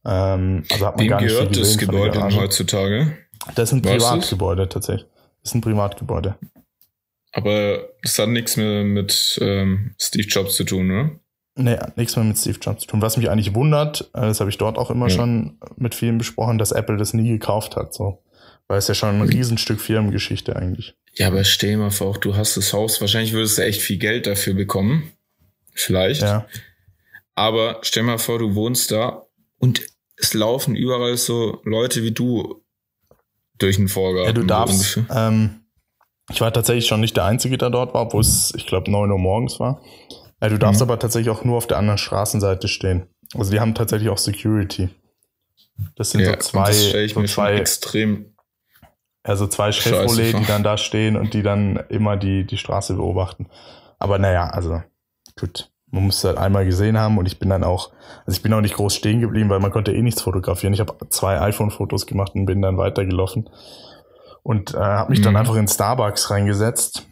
[0.04, 3.18] Ähm, also hat man Wem gar nicht gehört das Gebäude denn heutzutage?
[3.54, 5.06] Das ist ein Privatgebäude tatsächlich.
[5.42, 6.36] Das ist ein Privatgebäude.
[7.32, 11.10] Aber das hat nichts mehr mit ähm, Steve Jobs zu tun, oder?
[11.54, 13.02] Nee, nichts mehr mit Steve Jobs zu tun.
[13.02, 15.14] Was mich eigentlich wundert, äh, das habe ich dort auch immer ja.
[15.14, 17.92] schon mit vielen besprochen, dass Apple das nie gekauft hat.
[17.92, 18.22] So.
[18.68, 20.94] Weil es ja schon ein Riesenstück Firmengeschichte eigentlich.
[21.14, 23.82] Ja, aber stell dir mal vor, auch du hast das Haus, wahrscheinlich würdest du echt
[23.82, 25.12] viel Geld dafür bekommen.
[25.74, 26.22] Vielleicht.
[26.22, 26.46] Ja.
[27.34, 29.26] Aber stell dir mal vor, du wohnst da
[29.58, 29.82] und
[30.16, 32.62] es laufen überall so Leute wie du
[33.58, 34.28] durch den Vorgarten.
[34.28, 35.00] Ja, du darfst.
[35.14, 35.60] Ähm,
[36.30, 39.10] ich war tatsächlich schon nicht der Einzige, der dort war, wo es, ich glaube, 9
[39.10, 39.82] Uhr morgens war.
[40.42, 40.90] Ja, du darfst mhm.
[40.90, 43.06] aber tatsächlich auch nur auf der anderen Straßenseite stehen.
[43.34, 44.90] Also die haben tatsächlich auch Security.
[45.96, 48.32] Das sind ja, so zwei, das ich so mir zwei extrem
[49.24, 53.46] also zwei Chevrolet, die dann da stehen und die dann immer die, die Straße beobachten.
[53.98, 54.82] Aber naja, also
[55.38, 55.68] gut.
[55.94, 57.92] Man muss halt einmal gesehen haben und ich bin dann auch,
[58.24, 60.72] also ich bin auch nicht groß stehen geblieben, weil man konnte eh nichts fotografieren.
[60.72, 63.50] Ich habe zwei iPhone-Fotos gemacht und bin dann weitergelaufen.
[64.42, 65.24] und äh, habe mich mhm.
[65.24, 67.06] dann einfach in Starbucks reingesetzt,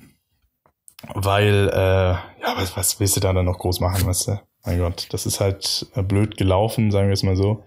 [1.15, 4.41] weil, äh, ja, was, was willst du da dann noch groß machen, weißt du?
[4.65, 7.65] Mein Gott, das ist halt äh, blöd gelaufen, sagen wir es mal so.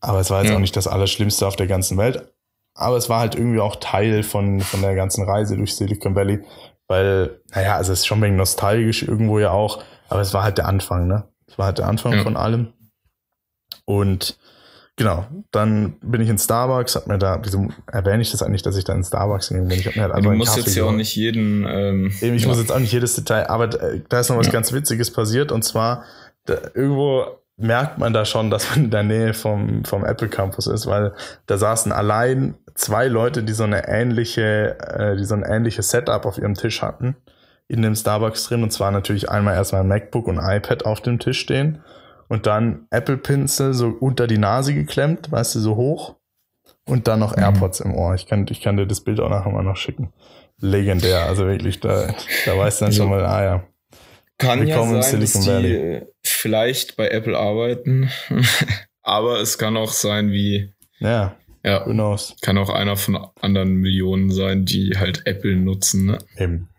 [0.00, 0.56] Aber es war jetzt ja.
[0.56, 2.32] auch nicht das Allerschlimmste auf der ganzen Welt.
[2.74, 6.42] Aber es war halt irgendwie auch Teil von, von der ganzen Reise durch Silicon Valley,
[6.88, 10.42] weil, naja, also es ist schon ein wenig nostalgisch irgendwo ja auch, aber es war
[10.42, 11.28] halt der Anfang, ne?
[11.46, 12.22] Es war halt der Anfang ja.
[12.22, 12.72] von allem.
[13.84, 14.38] Und
[14.96, 18.76] genau, dann bin ich in Starbucks, hab mir da, wieso erwähne ich das eigentlich, dass
[18.76, 19.78] ich da in Starbucks gegangen bin?
[19.78, 21.66] Ich hab mir halt einfach Du musst jetzt ja auch nicht jeden.
[21.66, 22.48] Ähm, Eben, ich ja.
[22.48, 24.52] muss jetzt auch nicht jedes Detail, aber da ist noch was ja.
[24.52, 26.04] ganz Witziges passiert und zwar
[26.44, 27.26] da, irgendwo
[27.56, 31.12] merkt man da schon, dass man in der Nähe vom, vom Apple Campus ist, weil
[31.46, 36.24] da saßen allein zwei Leute, die so eine ähnliche, äh, die so ein ähnliches Setup
[36.26, 37.16] auf ihrem Tisch hatten
[37.68, 38.62] in dem Starbucks drin.
[38.62, 41.82] Und zwar natürlich einmal erstmal ein MacBook und iPad auf dem Tisch stehen
[42.32, 46.16] und dann Apple-Pinsel so unter die Nase geklemmt, weißt du, so hoch.
[46.86, 47.42] Und dann noch mhm.
[47.42, 48.14] AirPods im Ohr.
[48.14, 50.14] Ich kann, ich kann dir das Bild auch nachher mal noch schicken.
[50.58, 52.14] Legendär, also wirklich, da,
[52.46, 53.62] da weißt du dann schon mal, ah ja.
[54.38, 56.06] Kann ja sein, dass die Valley.
[56.22, 58.08] vielleicht bei Apple arbeiten,
[59.02, 61.36] aber es kann auch sein wie ja.
[61.62, 62.34] Ja, who knows?
[62.40, 66.06] Kann auch einer von anderen Millionen sein, die halt Apple nutzen.
[66.06, 66.18] Ne?
[66.38, 66.70] Eben.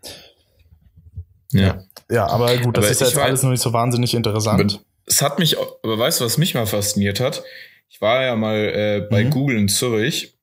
[1.52, 1.84] Ja.
[2.10, 4.84] Ja, aber gut, das aber ist jetzt alles noch nicht so wahnsinnig interessant.
[5.06, 7.42] Es hat mich, aber weißt du, was mich mal fasziniert hat?
[7.88, 9.30] Ich war ja mal äh, bei mhm.
[9.30, 10.34] Google in Zürich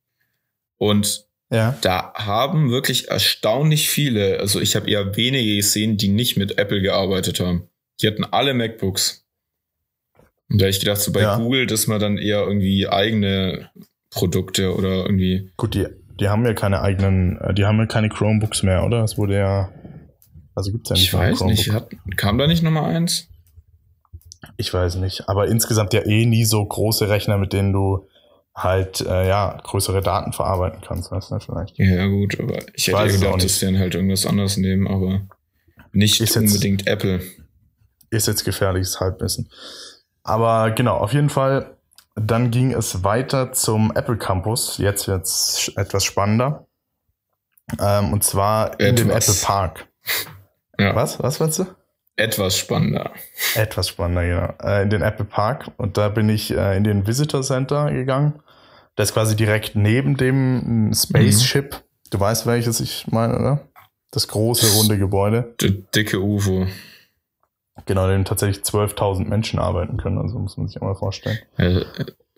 [0.78, 1.78] und ja.
[1.82, 6.82] da haben wirklich erstaunlich viele, also ich habe eher wenige gesehen, die nicht mit Apple
[6.82, 7.67] gearbeitet haben.
[8.02, 9.26] Die hatten alle MacBooks.
[10.50, 11.38] Und da habe ich gedacht, so bei ja.
[11.38, 13.69] Google, dass man dann eher irgendwie eigene
[14.10, 15.52] Produkte oder irgendwie.
[15.58, 15.88] Gut, die,
[16.19, 19.04] die haben ja keine eigenen, äh, die haben ja keine Chromebooks mehr, oder?
[19.04, 19.71] Es wurde ja.
[20.54, 21.06] Also gibt's ja nicht.
[21.06, 23.31] Ich weiß nicht, hat, kam da nicht Nummer eins?
[24.58, 28.08] Ich weiß nicht, aber insgesamt ja eh nie so große Rechner, mit denen du
[28.56, 31.78] halt äh, ja größere Daten verarbeiten kannst, weißt du vielleicht.
[31.78, 35.22] Ja gut, aber ich, hätte ja gedacht, dass die dann halt irgendwas anderes nehmen, aber
[35.92, 37.22] nicht ist unbedingt jetzt, Apple.
[38.10, 39.50] Ist jetzt gefährliches Halbwissen.
[40.24, 41.78] Aber genau, auf jeden Fall
[42.16, 44.78] dann ging es weiter zum Apple Campus.
[44.78, 46.68] Jetzt wird es etwas spannender.
[47.80, 49.88] Ähm, und zwar in dem Apple Park.
[50.78, 50.96] Ja.
[50.96, 51.22] Was?
[51.22, 51.66] Was willst du?
[52.22, 53.12] Etwas spannender.
[53.56, 54.54] Etwas spannender, genau.
[54.64, 55.72] Äh, in den Apple Park.
[55.78, 58.40] Und da bin ich äh, in den Visitor Center gegangen.
[58.96, 61.74] Das ist quasi direkt neben dem Spaceship.
[61.74, 62.10] Mhm.
[62.12, 63.68] Du weißt, welches ich meine, oder?
[64.12, 65.56] Das große, runde Gebäude.
[65.62, 66.68] Der dicke UFO.
[67.86, 70.20] Genau, in dem tatsächlich 12.000 Menschen arbeiten können.
[70.20, 71.40] Also muss man sich auch mal vorstellen.
[71.56, 71.86] Also,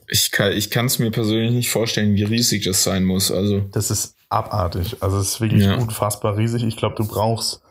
[0.07, 3.31] ich kann ich kann es mir persönlich nicht vorstellen, wie riesig das sein muss.
[3.31, 4.97] Also das ist abartig.
[5.01, 5.75] Also es ist wirklich ja.
[5.75, 6.63] unfassbar riesig.
[6.63, 7.62] Ich glaube, du brauchst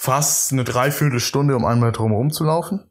[0.00, 2.90] fast eine Dreiviertelstunde, um einmal drum rumzulaufen.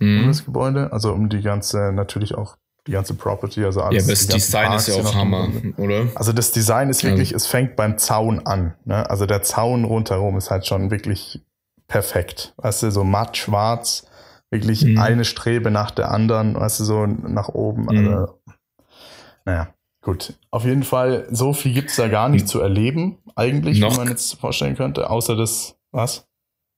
[0.00, 0.20] Mhm.
[0.20, 0.92] Um das Gebäude.
[0.92, 4.02] Also um die ganze, natürlich auch die ganze Property, also alles.
[4.02, 6.08] Ja, aber das Design Parks, ist ja auch Hammer, oder?
[6.16, 7.36] Also das Design ist wirklich, ja.
[7.36, 8.74] es fängt beim Zaun an.
[8.84, 9.08] Ne?
[9.08, 11.40] Also der Zaun rundherum ist halt schon wirklich
[11.88, 12.52] perfekt.
[12.58, 14.06] Weißt du, so matt schwarz,
[14.50, 14.98] wirklich mhm.
[14.98, 17.84] eine Strebe nach der anderen, weißt du, so nach oben.
[17.84, 17.88] Mhm.
[17.88, 18.40] Also,
[19.46, 19.68] naja,
[20.02, 20.34] gut.
[20.50, 22.48] Auf jeden Fall, so viel gibt es da gar nicht mhm.
[22.48, 26.26] zu erleben, eigentlich, noch, wie man jetzt vorstellen könnte, außer das, was?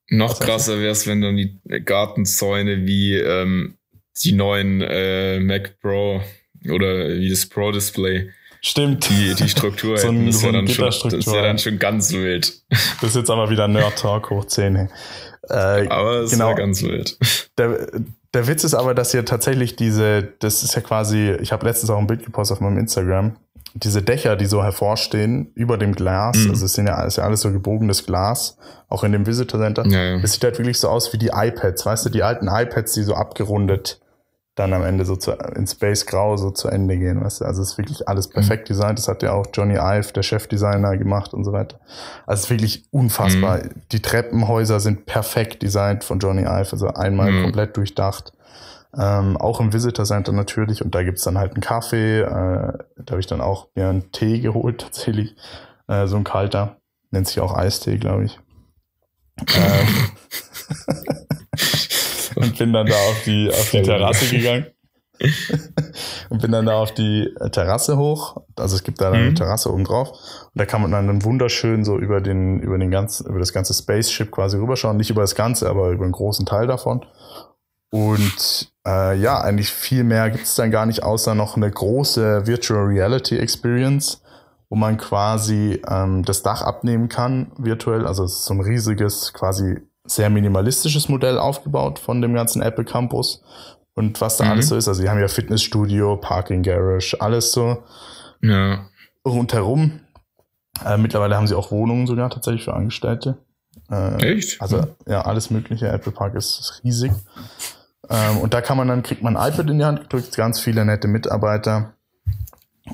[0.08, 3.78] Noch was krasser wäre es, wenn dann die Gartenzäune wie ähm,
[4.22, 6.20] die neuen äh, Mac Pro
[6.68, 8.30] oder wie das Pro Display
[8.64, 9.08] Stimmt.
[9.10, 12.12] Die, die Struktur so ein, das, ist ja dann schon, das ja dann schon ganz
[12.12, 12.62] wild.
[12.70, 14.76] Das ist jetzt aber wieder Nerd Talk hoch 10.
[14.76, 14.88] Äh,
[15.48, 16.50] aber es genau.
[16.50, 17.18] ist ja ganz wild.
[17.58, 17.90] Der,
[18.32, 21.90] der Witz ist aber, dass hier tatsächlich diese, das ist ja quasi, ich habe letztens
[21.90, 23.36] auch ein Bild gepostet auf meinem Instagram,
[23.74, 26.50] diese Dächer, die so hervorstehen über dem Glas, mhm.
[26.50, 28.56] also es sind ja, ist ja alles so gebogenes Glas,
[28.88, 29.86] auch in dem Visitor Center.
[29.86, 30.20] Ja, ja.
[30.22, 33.02] Es sieht halt wirklich so aus wie die iPads, weißt du, die alten iPads, die
[33.02, 34.02] so abgerundet
[34.54, 37.24] dann am Ende so zu, in Space Grau so zu Ende gehen.
[37.24, 37.46] Weißt du?
[37.46, 38.32] Also es ist wirklich alles mhm.
[38.34, 38.74] perfekt mhm.
[38.74, 38.98] designt.
[38.98, 41.80] Das hat ja auch Johnny Ive, der Chefdesigner, gemacht und so weiter.
[42.26, 43.58] Also es ist wirklich unfassbar.
[43.58, 43.70] Mhm.
[43.92, 47.42] Die Treppenhäuser sind perfekt designt von Johnny Ive, also einmal mhm.
[47.44, 48.34] komplett durchdacht.
[48.98, 50.82] Ähm, auch im Visitor Center natürlich.
[50.82, 52.20] Und da gibt's dann halt einen Kaffee.
[52.20, 55.34] Äh, da habe ich dann auch mir einen Tee geholt, tatsächlich.
[55.88, 56.76] Äh, so ein kalter.
[57.10, 58.38] Nennt sich auch Eistee, glaube ich.
[59.54, 60.10] ähm,
[62.36, 64.66] und bin dann da auf die, auf die Terrasse gegangen.
[66.30, 68.42] und bin dann da auf die Terrasse hoch.
[68.56, 69.34] Also es gibt da eine mhm.
[69.34, 70.10] Terrasse oben drauf.
[70.10, 73.72] Und da kann man dann wunderschön so über den, über den ganzen, über das ganze
[73.74, 74.96] Spaceship quasi rüberschauen.
[74.96, 77.04] Nicht über das Ganze, aber über einen großen Teil davon.
[77.92, 82.46] Und äh, ja, eigentlich viel mehr gibt es dann gar nicht, außer noch eine große
[82.46, 84.22] Virtual Reality Experience,
[84.70, 88.06] wo man quasi ähm, das Dach abnehmen kann, virtuell.
[88.06, 89.76] Also es ist so ein riesiges, quasi
[90.06, 93.42] sehr minimalistisches Modell aufgebaut von dem ganzen Apple Campus.
[93.92, 94.50] Und was da mhm.
[94.52, 97.82] alles so ist, also die haben ja Fitnessstudio, Parking Garage, alles so
[98.40, 98.86] ja.
[99.26, 100.00] rundherum.
[100.82, 103.36] Äh, mittlerweile haben sie auch Wohnungen sogar tatsächlich für Angestellte.
[103.90, 104.62] Äh, Echt?
[104.62, 105.88] Also ja, alles mögliche.
[105.88, 107.12] Apple Park ist, ist riesig.
[108.10, 110.60] Ähm, und da kann man dann, kriegt man ein iPad in die Hand, drückt ganz
[110.60, 111.94] viele nette Mitarbeiter.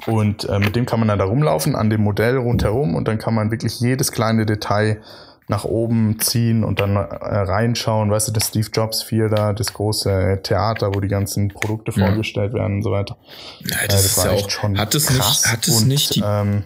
[0.06, 3.18] Und äh, mit dem kann man dann da rumlaufen, an dem Modell rundherum und dann
[3.18, 5.00] kann man wirklich jedes kleine Detail
[5.48, 9.72] nach oben ziehen und dann äh, reinschauen, weißt du, das Steve Jobs 4 da, das
[9.72, 12.06] große Theater, wo die ganzen Produkte ja.
[12.06, 13.16] vorgestellt werden und so weiter.
[13.60, 16.16] Ja, das, äh, das ist ja auch, schon hat es nicht, hat es und, nicht
[16.16, 16.64] die, ähm,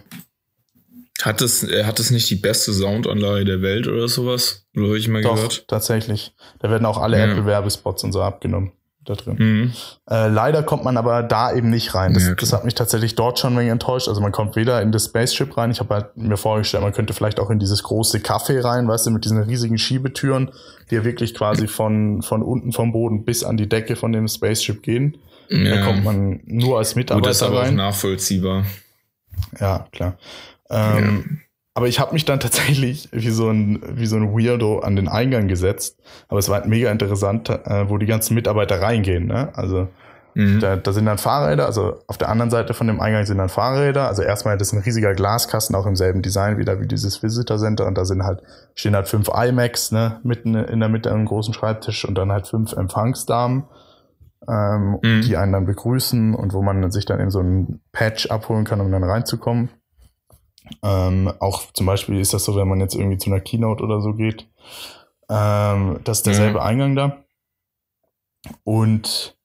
[1.23, 4.65] hat es, äh, hat es nicht die beste Soundanlage der Welt oder sowas?
[4.75, 5.67] Oder habe ich mal doch, gehört?
[5.67, 6.33] tatsächlich.
[6.59, 7.25] Da werden auch alle ja.
[7.25, 8.73] Apple-Werbespots und so abgenommen
[9.05, 9.35] da drin.
[9.37, 9.73] Mhm.
[10.09, 12.13] Äh, leider kommt man aber da eben nicht rein.
[12.13, 14.07] Das, ja, das, hat mich tatsächlich dort schon ein wenig enttäuscht.
[14.07, 15.71] Also man kommt weder in das Spaceship rein.
[15.71, 19.07] Ich habe halt mir vorgestellt, man könnte vielleicht auch in dieses große Café rein, weißt
[19.07, 20.51] du, mit diesen riesigen Schiebetüren,
[20.89, 24.27] die ja wirklich quasi von, von unten vom Boden bis an die Decke von dem
[24.27, 25.17] Spaceship gehen.
[25.49, 25.75] Ja.
[25.75, 27.73] Da kommt man nur als Mitarbeiter Gut, das ist aber rein.
[27.73, 28.65] auch nachvollziehbar.
[29.59, 30.17] Ja, klar.
[30.73, 31.37] Ähm, ja.
[31.75, 35.07] Aber ich habe mich dann tatsächlich wie so ein wie so ein Weirdo an den
[35.07, 35.99] Eingang gesetzt.
[36.27, 39.25] Aber es war halt mega interessant, äh, wo die ganzen Mitarbeiter reingehen.
[39.25, 39.49] Ne?
[39.55, 39.87] Also
[40.35, 40.59] mhm.
[40.59, 41.65] da, da sind dann Fahrräder.
[41.65, 44.07] Also auf der anderen Seite von dem Eingang sind dann Fahrräder.
[44.07, 47.57] Also erstmal das ist ein riesiger Glaskasten, auch im selben Design wieder wie dieses Visitor
[47.57, 47.87] Center.
[47.87, 48.41] Und da sind halt
[48.75, 52.47] stehen halt fünf iMacs ne mitten in der Mitte einem großen Schreibtisch und dann halt
[52.47, 53.63] fünf Empfangsdamen.
[54.45, 55.21] Ähm, mhm.
[55.21, 58.81] die einen dann begrüßen und wo man sich dann eben so ein Patch abholen kann,
[58.81, 59.69] um dann reinzukommen.
[60.81, 64.01] Ähm, auch zum Beispiel ist das so, wenn man jetzt irgendwie zu einer Keynote oder
[64.01, 64.47] so geht,
[65.29, 66.65] ähm, das ist derselbe mhm.
[66.65, 67.23] Eingang da.
[68.63, 69.37] Und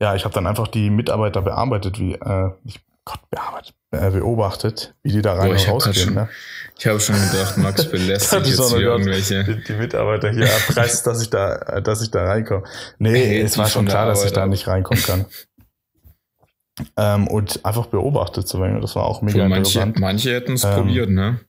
[0.00, 4.94] ja, ich habe dann einfach die Mitarbeiter bearbeitet, wie, äh, ich, Gott, bearbeitet, äh, beobachtet,
[5.02, 6.14] wie die da rein Boah, und rausgehen.
[6.14, 6.28] Ne?
[6.78, 9.44] Ich habe schon gedacht, Max belästigt jetzt hier irgendwelche.
[9.44, 12.64] Die, die, Mitarbeiter hier erpresst, dass ich da, dass ich da reinkomme.
[12.98, 15.26] Nee, hey, es war schon klar, dass ich da nicht reinkommen kann.
[16.96, 18.80] Ähm, und einfach beobachtet zu werden.
[18.80, 19.98] Das war auch mega manche, interessant.
[19.98, 21.40] Manche hätten es ähm, probiert, ne?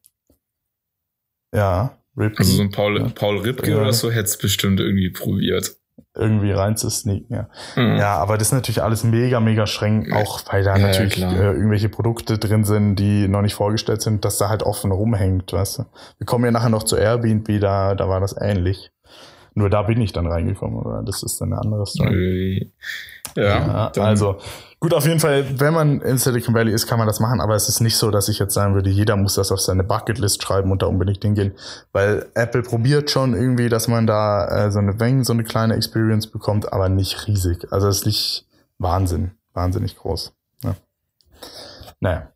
[1.53, 2.39] Ja, Ripke.
[2.39, 3.09] Also so ein Paul, ja.
[3.13, 3.77] Paul Ripke ja.
[3.77, 5.77] oder so hätte es bestimmt irgendwie probiert.
[6.15, 7.49] Irgendwie rein zu sneaken, ja.
[7.75, 7.97] Mhm.
[7.97, 11.51] Ja, aber das ist natürlich alles mega, mega streng, auch weil da ja, natürlich äh,
[11.51, 15.79] irgendwelche Produkte drin sind, die noch nicht vorgestellt sind, dass da halt offen rumhängt, weißt
[15.79, 15.85] du.
[16.17, 18.91] Wir kommen ja nachher noch zu Airbnb, da, da war das ähnlich.
[19.53, 21.03] Nur da bin ich dann reingekommen, oder?
[21.03, 22.71] Das ist dann eine andere Story.
[23.35, 24.37] Ja, ja also
[24.79, 27.55] gut, auf jeden Fall, wenn man in Silicon Valley ist, kann man das machen, aber
[27.55, 30.43] es ist nicht so, dass ich jetzt sagen würde, jeder muss das auf seine Bucketlist
[30.43, 31.53] schreiben und da unbedingt hingehen,
[31.91, 35.75] weil Apple probiert schon irgendwie, dass man da äh, so eine Weng, so eine kleine
[35.75, 37.71] Experience bekommt, aber nicht riesig.
[37.71, 40.33] Also es ist nicht Wahnsinn, wahnsinnig groß.
[40.63, 40.75] Ja.
[41.99, 42.31] Naja.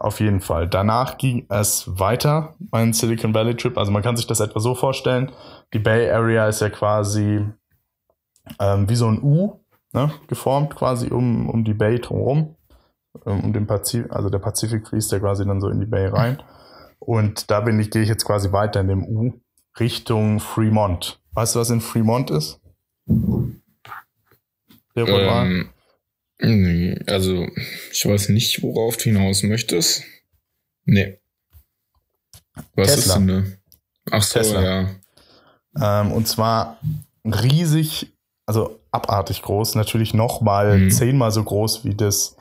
[0.00, 0.66] Auf jeden Fall.
[0.66, 3.76] Danach ging es weiter, mein Silicon Valley Trip.
[3.76, 5.30] Also man kann sich das etwa so vorstellen.
[5.74, 7.44] Die Bay Area ist ja quasi
[8.58, 9.60] ähm, wie so ein U,
[9.92, 12.56] ne, geformt quasi um, um die Bay drumherum.
[13.24, 16.06] Um, um den Pazifik, also der Pazifik fließt ja quasi dann so in die Bay
[16.06, 16.42] rein.
[17.00, 19.40] Und da bin ich, gehe ich jetzt quasi weiter in dem U
[19.78, 21.20] Richtung Fremont.
[21.32, 22.60] Weißt du, was in Fremont ist?
[24.94, 25.70] Der ähm,
[27.06, 27.48] also,
[27.92, 30.04] ich weiß nicht, worauf du hinaus möchtest.
[30.84, 31.20] Nee.
[32.74, 32.96] Was Tesla.
[32.96, 33.44] ist denn da?
[34.10, 34.62] Ach so, Tesla.
[34.62, 34.88] ja.
[35.80, 36.78] Ähm, und zwar
[37.24, 38.12] riesig
[38.50, 40.90] also abartig groß, natürlich nochmal mhm.
[40.90, 42.36] zehnmal so groß wie das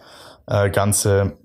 [0.48, 1.38] äh, ganze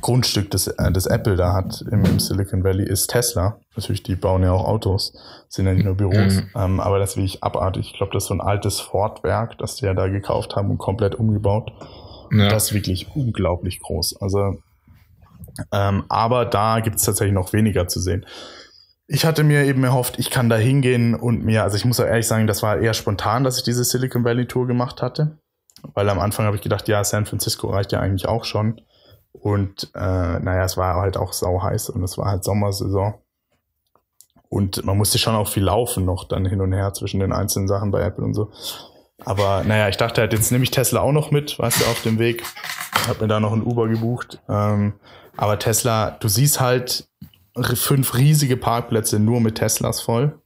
[0.00, 3.58] Grundstück, das, äh, das Apple da hat im, im, Silicon Valley, ist Tesla.
[3.76, 5.14] Natürlich, die bauen ja auch Autos,
[5.48, 6.50] sind ja nicht nur Büros, mhm.
[6.54, 7.90] ähm, aber das ist wirklich abartig.
[7.92, 10.78] Ich glaube, das ist so ein altes Ford-Werk, das die ja da gekauft haben und
[10.78, 11.72] komplett umgebaut.
[12.30, 12.48] Ja.
[12.48, 14.20] Das ist wirklich unglaublich groß.
[14.20, 14.56] Also,
[15.72, 18.26] ähm, aber da gibt es tatsächlich noch weniger zu sehen.
[19.08, 22.26] Ich hatte mir eben erhofft, ich kann da hingehen und mir, also ich muss ehrlich
[22.26, 25.38] sagen, das war eher spontan, dass ich diese Silicon Valley Tour gemacht hatte.
[25.94, 28.80] Weil am Anfang habe ich gedacht, ja, San Francisco reicht ja eigentlich auch schon.
[29.32, 33.14] Und äh, naja, es war halt auch sau heiß und es war halt Sommersaison.
[34.48, 37.68] Und man musste schon auch viel laufen noch dann hin und her zwischen den einzelnen
[37.68, 38.50] Sachen bei Apple und so.
[39.24, 42.02] Aber naja, ich dachte halt, jetzt nehme ich Tesla auch noch mit, weißt du, auf
[42.02, 42.42] dem Weg.
[43.08, 44.40] Hab mir da noch ein Uber gebucht.
[44.48, 44.94] Ähm,
[45.36, 47.08] aber Tesla, du siehst halt,
[47.62, 50.40] fünf riesige Parkplätze nur mit Teslas voll.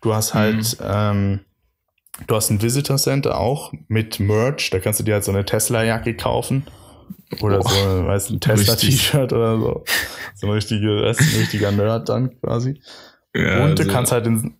[0.00, 0.86] Du hast halt, mhm.
[0.88, 1.40] ähm,
[2.26, 4.70] du hast ein Visitor Center auch mit Merch.
[4.70, 6.66] Da kannst du dir halt so eine Tesla-Jacke kaufen.
[7.40, 9.84] Oder Boah, so weißt, ein Tesla-T-Shirt oder so.
[10.34, 12.80] So ein, richtige, ein richtiger Nerd dann quasi.
[13.34, 14.56] Ja, Und du also, kannst halt in,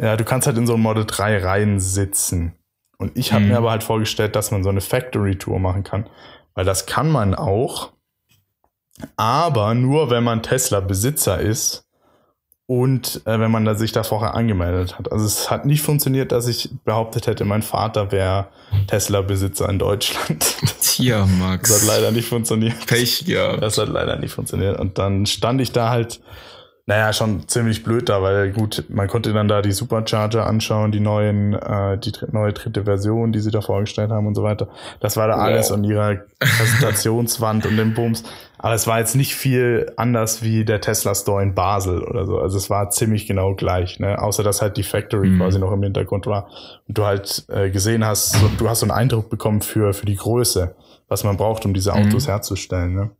[0.00, 2.52] ja, du kannst halt in so ein Model 3 rein sitzen.
[2.98, 3.50] Und ich habe mhm.
[3.50, 6.08] mir aber halt vorgestellt, dass man so eine Factory-Tour machen kann.
[6.54, 7.92] Weil das kann man auch
[9.16, 11.86] aber nur, wenn man Tesla-Besitzer ist
[12.66, 15.12] und äh, wenn man da sich da vorher angemeldet hat.
[15.12, 18.48] Also es hat nicht funktioniert, dass ich behauptet hätte, mein Vater wäre
[18.88, 20.56] Tesla-Besitzer in Deutschland.
[20.80, 21.70] Tja, Max.
[21.70, 22.86] Das hat leider nicht funktioniert.
[22.86, 23.62] Pech gehabt.
[23.62, 24.80] Das hat leider nicht funktioniert.
[24.80, 26.20] Und dann stand ich da halt
[26.88, 31.00] naja, schon ziemlich blöd da, weil gut, man konnte dann da die Supercharger anschauen, die
[31.00, 34.68] neuen, äh, die neue dritte Version, die sie da vorgestellt haben und so weiter.
[35.00, 35.42] Das war da wow.
[35.42, 38.22] alles an ihrer Präsentationswand und dem Bums.
[38.58, 42.38] Aber es war jetzt nicht viel anders wie der Tesla Store in Basel oder so.
[42.38, 44.22] Also es war ziemlich genau gleich, ne?
[44.22, 45.38] Außer dass halt die Factory mhm.
[45.38, 46.48] quasi noch im Hintergrund war.
[46.86, 50.06] Und du halt äh, gesehen hast, so, du hast so einen Eindruck bekommen für, für
[50.06, 50.76] die Größe,
[51.08, 52.30] was man braucht, um diese Autos mhm.
[52.30, 53.10] herzustellen, ne?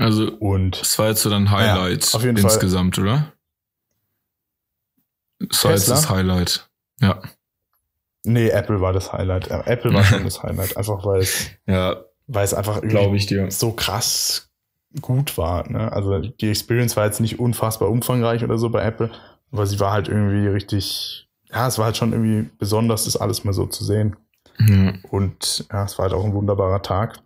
[0.00, 3.04] Also, und das war jetzt so dein Highlight ja, insgesamt, Fall.
[3.04, 3.32] oder?
[5.38, 6.70] Das war jetzt das Highlight.
[7.00, 7.20] Ja.
[8.24, 9.48] Nee, Apple war das Highlight.
[9.48, 10.76] Apple war schon das Highlight.
[10.76, 14.50] Einfach weil es, ja, weil es einfach irgendwie so krass
[15.00, 15.68] gut war.
[15.70, 15.92] Ne?
[15.92, 19.10] Also die Experience war jetzt nicht unfassbar umfangreich oder so bei Apple,
[19.52, 23.44] aber sie war halt irgendwie richtig, ja, es war halt schon irgendwie besonders, das alles
[23.44, 24.16] mal so zu sehen.
[24.58, 24.98] Mhm.
[25.10, 27.20] Und ja, es war halt auch ein wunderbarer Tag.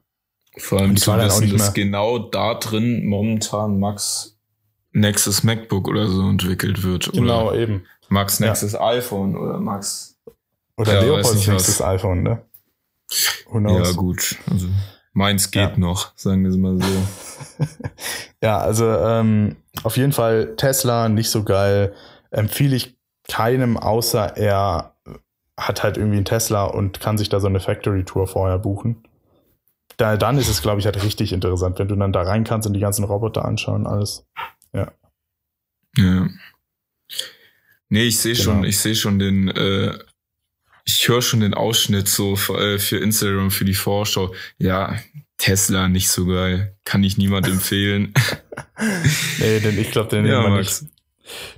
[0.56, 4.38] Vor allem zu wissen, dass genau da drin momentan Max
[4.92, 7.12] Nexus MacBook oder so entwickelt wird.
[7.12, 7.86] Genau, oder eben.
[8.08, 8.86] Max Nexus ja.
[8.86, 10.16] iPhone oder Max.
[10.76, 12.42] Oder ja, Leopolds Nexus iPhone, ne?
[13.52, 14.36] Ja, gut.
[14.50, 14.68] Also
[15.12, 15.78] meins geht ja.
[15.78, 17.64] noch, sagen wir es mal so.
[18.42, 21.92] ja, also ähm, auf jeden Fall Tesla nicht so geil.
[22.30, 22.96] Empfehle ich
[23.28, 24.94] keinem, außer er
[25.58, 29.04] hat halt irgendwie einen Tesla und kann sich da so eine Factory Tour vorher buchen
[29.96, 32.66] da, dann ist es, glaube ich, halt richtig interessant, wenn du dann da rein kannst
[32.66, 34.26] und die ganzen Roboter anschauen, alles.
[34.72, 34.92] Ja.
[35.96, 36.28] Ja.
[37.88, 38.44] Nee, ich sehe genau.
[38.44, 39.96] schon, ich sehe schon den, äh,
[40.84, 44.34] ich höre schon den Ausschnitt so für, äh, für Instagram, für die Vorschau.
[44.58, 44.96] Ja,
[45.38, 46.76] Tesla nicht so geil.
[46.84, 48.12] Kann ich niemand empfehlen.
[49.38, 50.84] nee, denn ich glaube, den ja, nehmen wir nicht.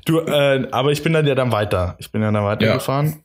[0.05, 1.97] Du, äh, aber ich bin dann ja dann weiter.
[1.99, 3.07] Ich bin ja dann weitergefahren.
[3.07, 3.17] Ja.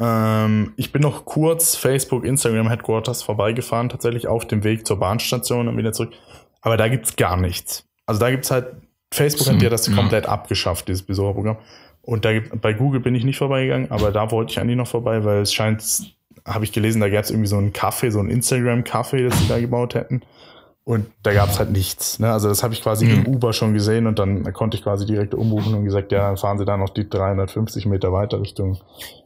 [0.00, 5.68] Ähm, ich bin noch kurz Facebook, Instagram Headquarters vorbeigefahren, tatsächlich auf dem Weg zur Bahnstation
[5.68, 6.12] und wieder zurück.
[6.60, 7.84] Aber da gibt's gar nichts.
[8.06, 8.66] Also da gibt's halt,
[9.12, 9.94] Facebook hat ja das ja.
[9.94, 11.58] komplett abgeschafft, dieses Besucherprogramm.
[12.02, 14.88] Und da gibt, bei Google bin ich nicht vorbeigegangen, aber da wollte ich eigentlich noch
[14.88, 15.84] vorbei, weil es scheint,
[16.44, 19.48] habe ich gelesen, da gab es irgendwie so einen Kaffee, so einen Instagram-Kaffee, das sie
[19.48, 20.22] da gebaut hätten.
[20.84, 22.18] Und da gab es halt nichts.
[22.18, 22.32] Ne?
[22.32, 23.24] Also das habe ich quasi mhm.
[23.24, 26.36] im Uber schon gesehen und dann konnte ich quasi direkt umbuchen und gesagt, ja, dann
[26.36, 28.80] fahren Sie da noch die 350 Meter weiter Richtung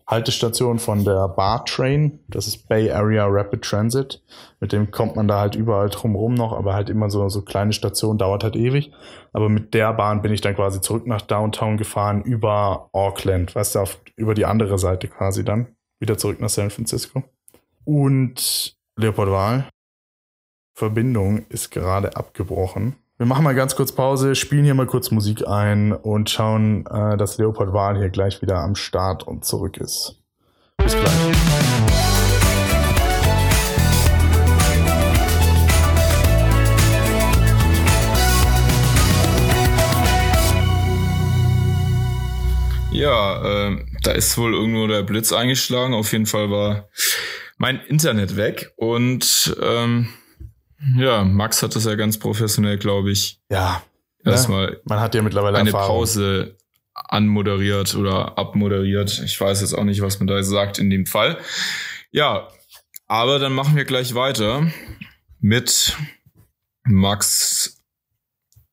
[0.06, 2.20] Haltestation von der BAR Train.
[2.28, 4.22] Das ist Bay Area Rapid Transit.
[4.60, 7.72] Mit dem kommt man da halt überall drumrum noch, aber halt immer so, so kleine
[7.72, 8.92] Stationen, dauert halt ewig.
[9.32, 13.76] Aber mit der Bahn bin ich dann quasi zurück nach Downtown gefahren über Auckland, weißt
[13.76, 15.68] du, auf, über die andere Seite quasi dann.
[16.00, 17.24] Wieder zurück nach San Francisco.
[17.84, 19.68] Und Leopold Wahl.
[20.76, 22.96] Verbindung ist gerade abgebrochen.
[23.16, 27.16] Wir machen mal ganz kurz Pause, spielen hier mal kurz Musik ein und schauen, äh,
[27.16, 30.20] dass Leopold Wahl hier gleich wieder am Start und zurück ist.
[30.76, 31.12] Bis gleich.
[42.92, 45.94] Ja, äh, da ist wohl irgendwo der Blitz eingeschlagen.
[45.94, 46.90] Auf jeden Fall war
[47.56, 50.10] mein Internet weg und ähm,
[50.96, 53.40] ja, Max hat das ja ganz professionell, glaube ich.
[53.50, 53.82] Ja.
[54.24, 54.70] Erstmal.
[54.70, 54.80] Ne?
[54.84, 55.98] Man hat ja mittlerweile eine Erfahrung.
[55.98, 56.56] Pause
[56.94, 59.22] anmoderiert oder abmoderiert.
[59.24, 61.38] Ich weiß jetzt auch nicht, was man da sagt in dem Fall.
[62.10, 62.48] Ja,
[63.06, 64.66] aber dann machen wir gleich weiter
[65.40, 65.96] mit
[66.84, 67.82] Max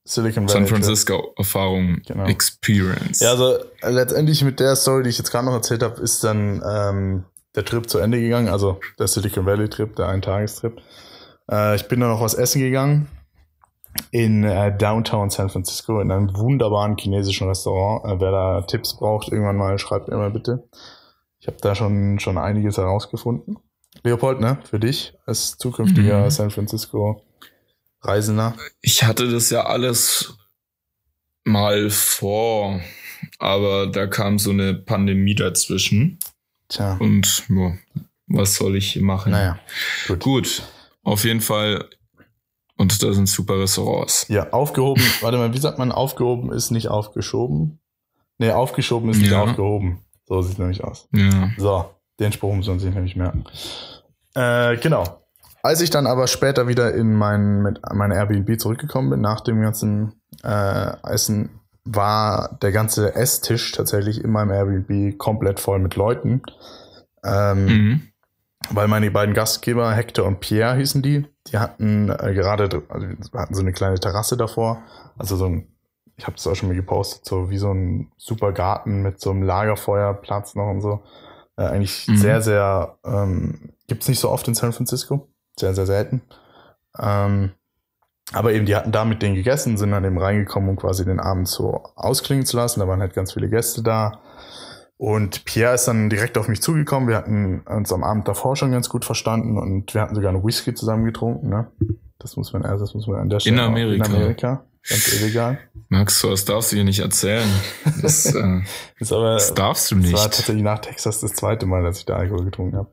[0.05, 2.25] Silicon Valley San Francisco Erfahrung genau.
[2.25, 3.19] Experience.
[3.19, 6.61] Ja, also letztendlich mit der Story, die ich jetzt gerade noch erzählt habe, ist dann
[6.65, 10.81] ähm, der Trip zu Ende gegangen, also der Silicon Valley Trip, der Eintagestrip.
[11.49, 13.07] Äh, ich bin dann noch was essen gegangen
[14.11, 18.05] in äh, Downtown San Francisco in einem wunderbaren chinesischen Restaurant.
[18.05, 20.67] Äh, wer da Tipps braucht, irgendwann mal, schreibt mir mal bitte.
[21.39, 23.57] Ich habe da schon, schon einiges herausgefunden.
[24.03, 26.29] Leopold, ne, für dich als zukünftiger mhm.
[26.29, 27.21] San Francisco
[28.01, 28.55] Reisender.
[28.81, 30.35] Ich hatte das ja alles
[31.45, 32.81] mal vor,
[33.39, 36.19] aber da kam so eine Pandemie dazwischen.
[36.69, 36.97] Tja.
[36.99, 37.73] Und ja,
[38.27, 39.31] was soll ich machen?
[39.31, 39.59] Naja,
[40.07, 40.19] gut.
[40.21, 40.63] Gut,
[41.03, 41.89] auf jeden Fall.
[42.75, 44.27] Und da sind super Restaurants.
[44.29, 45.03] Ja, aufgehoben.
[45.21, 47.79] warte mal, wie sagt man, aufgehoben ist nicht aufgeschoben?
[48.39, 49.43] Nee, aufgeschoben ist nicht ja.
[49.43, 49.99] aufgehoben.
[50.25, 51.07] So sieht es nämlich aus.
[51.13, 51.51] Ja.
[51.57, 53.45] So, den Spruch muss man sich nämlich merken.
[54.33, 55.21] Äh, genau.
[55.61, 59.61] Als ich dann aber später wieder in mein, mit meine Airbnb zurückgekommen bin, nach dem
[59.61, 60.13] ganzen
[60.43, 66.41] äh, Essen, war der ganze Esstisch tatsächlich in meinem Airbnb komplett voll mit Leuten.
[67.23, 68.12] Ähm, mhm
[68.71, 73.53] weil meine beiden Gastgeber, Hector und Pierre hießen die, die hatten äh, gerade, also hatten
[73.53, 74.81] so eine kleine Terrasse davor,
[75.17, 75.67] also so ein
[76.15, 79.31] ich habe das auch schon mal gepostet, so wie so ein super Garten mit so
[79.31, 81.03] einem Lagerfeuerplatz noch und so.
[81.57, 82.17] Äh, eigentlich mhm.
[82.17, 85.27] sehr, sehr, ähm, gibt es nicht so oft in San Francisco.
[85.59, 86.21] Sehr, sehr selten.
[86.99, 87.51] Ähm,
[88.31, 91.19] aber eben, die hatten da mit denen gegessen, sind dann eben reingekommen, um quasi den
[91.19, 92.79] Abend so ausklingen zu lassen.
[92.79, 94.19] Da waren halt ganz viele Gäste da.
[95.03, 97.09] Und Pierre ist dann direkt auf mich zugekommen.
[97.09, 100.45] Wir hatten uns am Abend davor schon ganz gut verstanden und wir hatten sogar einen
[100.45, 101.49] Whisky zusammen getrunken.
[101.49, 101.67] Ne?
[102.19, 103.57] Das muss man, also das muss man an der Stelle.
[103.57, 104.05] In Amerika.
[104.05, 104.63] In Amerika.
[104.87, 105.59] Ganz illegal.
[105.87, 107.47] Max, das darfst du hier nicht erzählen.
[108.01, 108.61] Das, äh,
[108.99, 110.13] das, aber, das darfst du nicht.
[110.13, 112.89] Das war tatsächlich nach Texas das zweite Mal, dass ich da Alkohol getrunken habe.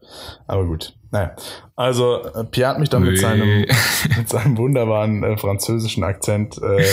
[0.47, 0.95] Aber gut.
[1.11, 1.35] Naja.
[1.75, 3.67] Also, äh, Pierre hat mich dann mit seinem,
[4.17, 6.87] mit seinem wunderbaren äh, französischen Akzent äh,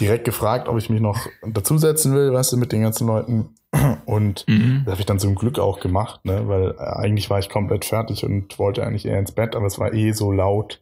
[0.00, 3.54] direkt gefragt, ob ich mich noch dazusetzen will, weißt du, mit den ganzen Leuten.
[4.06, 4.82] Und mhm.
[4.86, 6.48] das habe ich dann zum Glück auch gemacht, ne?
[6.48, 9.78] weil äh, eigentlich war ich komplett fertig und wollte eigentlich eher ins Bett, aber es
[9.78, 10.80] war eh so laut,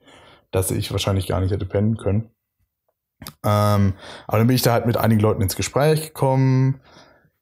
[0.52, 2.30] dass ich wahrscheinlich gar nicht hätte pennen können.
[3.44, 3.94] Ähm,
[4.26, 6.80] aber dann bin ich da halt mit einigen Leuten ins Gespräch gekommen.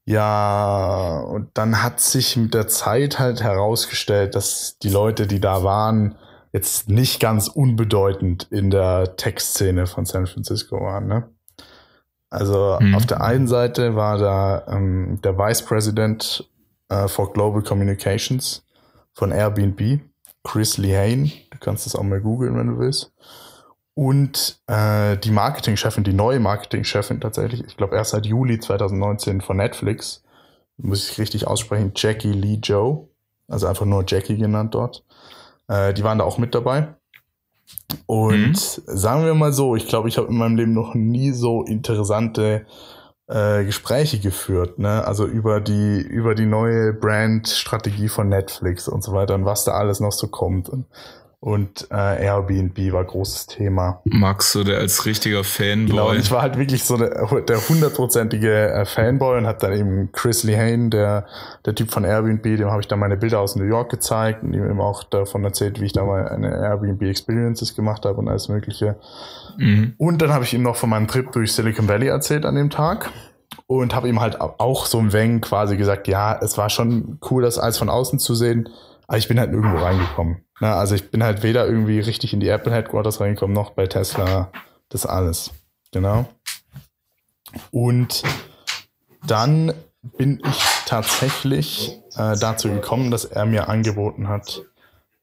[0.07, 5.64] Ja, und dann hat sich mit der Zeit halt herausgestellt, dass die Leute, die da
[5.64, 6.16] waren,
[6.53, 11.09] jetzt nicht ganz unbedeutend in der Tech-Szene von San Francisco waren.
[11.09, 11.29] Ne?
[12.31, 12.95] Also mhm.
[12.95, 16.49] auf der einen Seite war da ähm, der Vice President
[16.89, 18.64] äh, for Global Communications
[19.14, 20.01] von Airbnb,
[20.43, 21.31] Chris Lehane.
[21.51, 23.12] Du kannst das auch mal googeln, wenn du willst.
[23.95, 29.57] Und äh, die Marketingchefin, die neue Marketingchefin tatsächlich, ich glaube erst seit Juli 2019 von
[29.57, 30.24] Netflix,
[30.76, 33.09] muss ich richtig aussprechen, Jackie Lee Joe,
[33.49, 35.05] also einfach nur Jackie genannt dort.
[35.68, 36.95] Äh, die waren da auch mit dabei.
[38.07, 38.82] Und mhm.
[38.86, 42.66] sagen wir mal so, ich glaube, ich habe in meinem Leben noch nie so interessante
[43.26, 45.07] äh, Gespräche geführt, ne?
[45.07, 49.72] Also über die, über die neue Brand-Strategie von Netflix und so weiter und was da
[49.72, 50.68] alles noch so kommt.
[50.68, 50.86] Und
[51.45, 54.01] und äh, Airbnb war großes Thema.
[54.05, 55.90] Max, so der als richtiger Fanboy.
[55.90, 59.74] Genau, und ich war halt wirklich so der, der hundertprozentige äh, Fanboy und hab dann
[59.74, 61.26] eben Chris Lehane, der,
[61.66, 64.55] der Typ von Airbnb, dem habe ich dann meine Bilder aus New York gezeigt und
[64.55, 68.28] ihm eben auch davon erzählt, wie ich da mal eine Airbnb Experiences gemacht habe und
[68.28, 68.97] alles mögliche.
[69.59, 69.92] Mhm.
[69.99, 72.70] Und dann habe ich ihm noch von meinem Trip durch Silicon Valley erzählt an dem
[72.70, 73.11] Tag
[73.66, 77.42] und habe ihm halt auch so ein wenig quasi gesagt, ja, es war schon cool,
[77.42, 78.70] das alles von außen zu sehen,
[79.07, 80.45] aber ich bin halt nirgendwo reingekommen.
[80.61, 83.87] Na, also ich bin halt weder irgendwie richtig in die Apple Headquarters reingekommen, noch bei
[83.87, 84.51] Tesla.
[84.89, 85.51] Das alles.
[85.93, 86.27] Genau.
[87.71, 88.23] Und
[89.27, 89.73] dann
[90.17, 94.63] bin ich tatsächlich äh, dazu gekommen, dass er mir angeboten hat,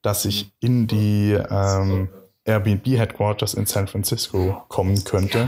[0.02, 2.10] dass ich in die ähm,
[2.44, 5.48] Airbnb Headquarters in San Francisco kommen könnte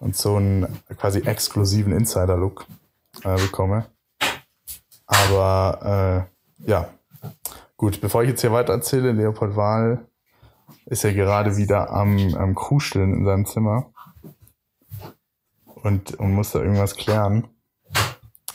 [0.00, 2.66] und so einen quasi exklusiven Insider-Look
[3.24, 3.86] äh, bekomme.
[5.06, 6.26] Aber
[6.66, 6.88] äh, ja,
[7.76, 10.06] Gut, bevor ich jetzt hier weiter erzähle, Leopold Wahl
[10.86, 13.92] ist ja gerade wieder am, am Kruscheln in seinem Zimmer
[15.82, 17.48] und, und muss da irgendwas klären.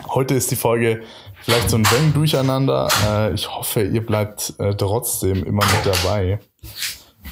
[0.08, 1.04] Heute ist die Folge
[1.42, 2.88] vielleicht so ein Wenn durcheinander.
[3.06, 6.40] Äh, ich hoffe, ihr bleibt äh, trotzdem immer mit dabei.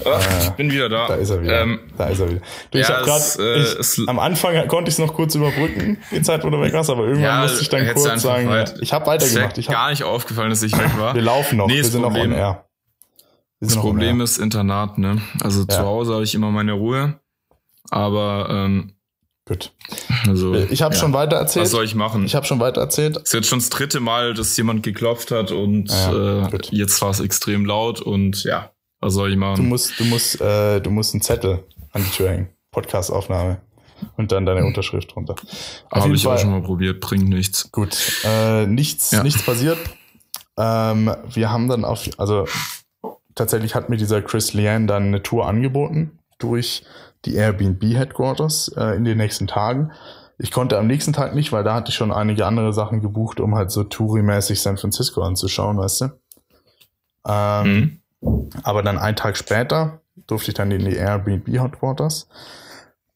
[0.05, 1.07] Ah, ich bin wieder da.
[1.07, 1.61] Da ist er wieder.
[1.61, 2.41] Ähm, da ist er wieder.
[2.71, 5.35] Du, ja, ich hab grad, es, äh, ich, am Anfang konnte ich es noch kurz
[5.35, 8.49] überbrücken, die Zeit, wo du weg warst, aber irgendwann ja, musste ich dann kurz sagen,
[8.49, 8.75] weit.
[8.81, 9.57] ich habe weitergemacht.
[9.57, 11.15] Ich hab, gar nicht aufgefallen, dass ich weg war.
[11.15, 12.65] Wir laufen noch, nee, wir sind Problem, noch on air.
[13.59, 15.21] Das Problem ist Internat, ne?
[15.41, 15.67] Also ja.
[15.67, 17.19] zu Hause habe ich immer meine Ruhe,
[17.89, 18.93] aber ähm,
[19.45, 19.73] Gut.
[20.25, 21.01] Also, ich habe ja.
[21.01, 21.65] schon weiter erzählt.
[21.65, 22.23] Was soll ich machen?
[22.25, 23.17] Ich habe schon weiter erzählt.
[23.17, 27.01] Es ist jetzt schon das dritte Mal, dass jemand geklopft hat und ja, äh, jetzt
[27.01, 28.71] war es extrem laut und ja.
[29.03, 29.57] Was soll ich machen?
[29.57, 32.49] Du musst, du musst, äh, du musst einen Zettel an die Tür hängen.
[32.71, 33.61] Podcast-Aufnahme.
[34.17, 35.35] Und dann deine Unterschrift drunter.
[35.91, 37.71] Habe ich Fall, auch schon mal probiert, bringt nichts.
[37.71, 37.97] Gut.
[38.25, 39.23] Äh, nichts, ja.
[39.23, 39.77] nichts passiert.
[40.57, 42.45] Ähm, wir haben dann auf, also
[43.35, 46.83] tatsächlich hat mir dieser Chris Lian dann eine Tour angeboten durch
[47.25, 49.91] die Airbnb Headquarters äh, in den nächsten Tagen.
[50.37, 53.39] Ich konnte am nächsten Tag nicht, weil da hatte ich schon einige andere Sachen gebucht,
[53.39, 56.05] um halt so Touri-mäßig San Francisco anzuschauen, weißt du.
[57.25, 58.02] Ähm, mhm.
[58.63, 62.27] Aber dann einen Tag später durfte ich dann in die Airbnb Headquarters.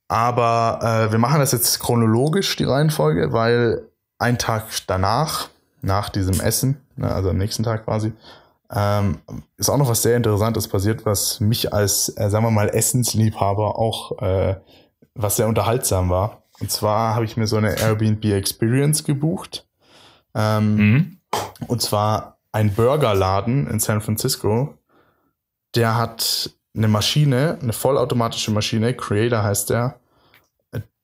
[0.07, 3.87] Aber äh, wir machen das jetzt chronologisch, die Reihenfolge, weil
[4.19, 5.49] ein Tag danach,
[5.81, 8.13] nach diesem Essen, ne, also am nächsten Tag quasi,
[8.73, 9.19] ähm,
[9.57, 13.77] ist auch noch was sehr Interessantes passiert, was mich als, äh, sagen wir mal, Essensliebhaber
[13.77, 14.55] auch, äh,
[15.13, 16.43] was sehr unterhaltsam war.
[16.59, 19.67] Und zwar habe ich mir so eine Airbnb Experience gebucht.
[20.33, 21.17] Ähm, mhm.
[21.67, 24.76] Und zwar ein Burgerladen in San Francisco,
[25.75, 29.99] der hat eine Maschine, eine vollautomatische Maschine, Creator heißt der,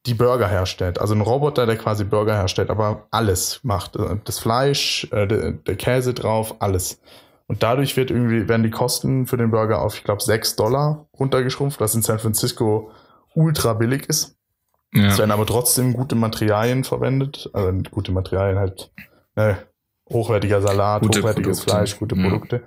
[0.06, 1.00] die Burger herstellt.
[1.00, 3.98] Also ein Roboter, der quasi Burger herstellt, aber alles macht.
[4.26, 7.00] Das Fleisch, äh, der, Käse drauf, alles.
[7.48, 11.08] Und dadurch wird irgendwie, werden die Kosten für den Burger auf, ich glaube, 6 Dollar
[11.18, 12.92] runtergeschrumpft, was in San Francisco
[13.34, 14.36] ultra billig ist.
[14.94, 15.08] Ja.
[15.08, 17.50] Es werden aber trotzdem gute Materialien verwendet.
[17.54, 18.92] Also gute Materialien halt,
[19.36, 19.58] ne,
[20.10, 21.76] hochwertiger Salat, gute hochwertiges Produkte.
[21.76, 22.64] Fleisch, gute Produkte.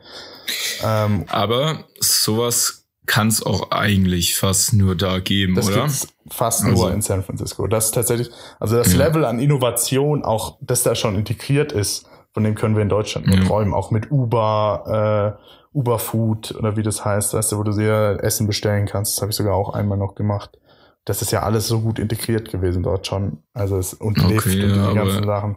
[0.80, 1.06] Ja.
[1.06, 5.88] Ähm, aber sowas kann es auch eigentlich fast nur da geben, das oder?
[6.28, 6.70] Fast also.
[6.70, 7.66] nur in San Francisco.
[7.66, 8.98] Das ist tatsächlich, also das ja.
[8.98, 13.28] Level an Innovation, auch das da schon integriert ist, von dem können wir in Deutschland
[13.28, 13.72] nur träumen.
[13.72, 18.18] Auch mit Uber, äh, Uber Food oder wie das heißt, weißt du, wo du sehr
[18.22, 19.16] Essen bestellen kannst.
[19.16, 20.58] Das habe ich sogar auch einmal noch gemacht.
[21.06, 23.38] Das ist ja alles so gut integriert gewesen dort schon.
[23.54, 25.56] Also es und okay, Lift und die ganzen Sachen.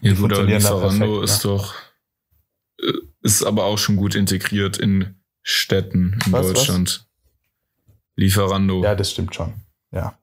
[0.00, 1.50] Ja gut, aber Lieferando ist ja.
[1.50, 1.74] doch,
[2.80, 2.92] äh,
[3.22, 6.88] ist aber auch schon gut integriert in Städten in was, Deutschland.
[6.88, 7.94] Was?
[8.16, 8.82] Lieferando.
[8.82, 9.54] Ja, das stimmt schon.
[9.90, 10.18] Ja.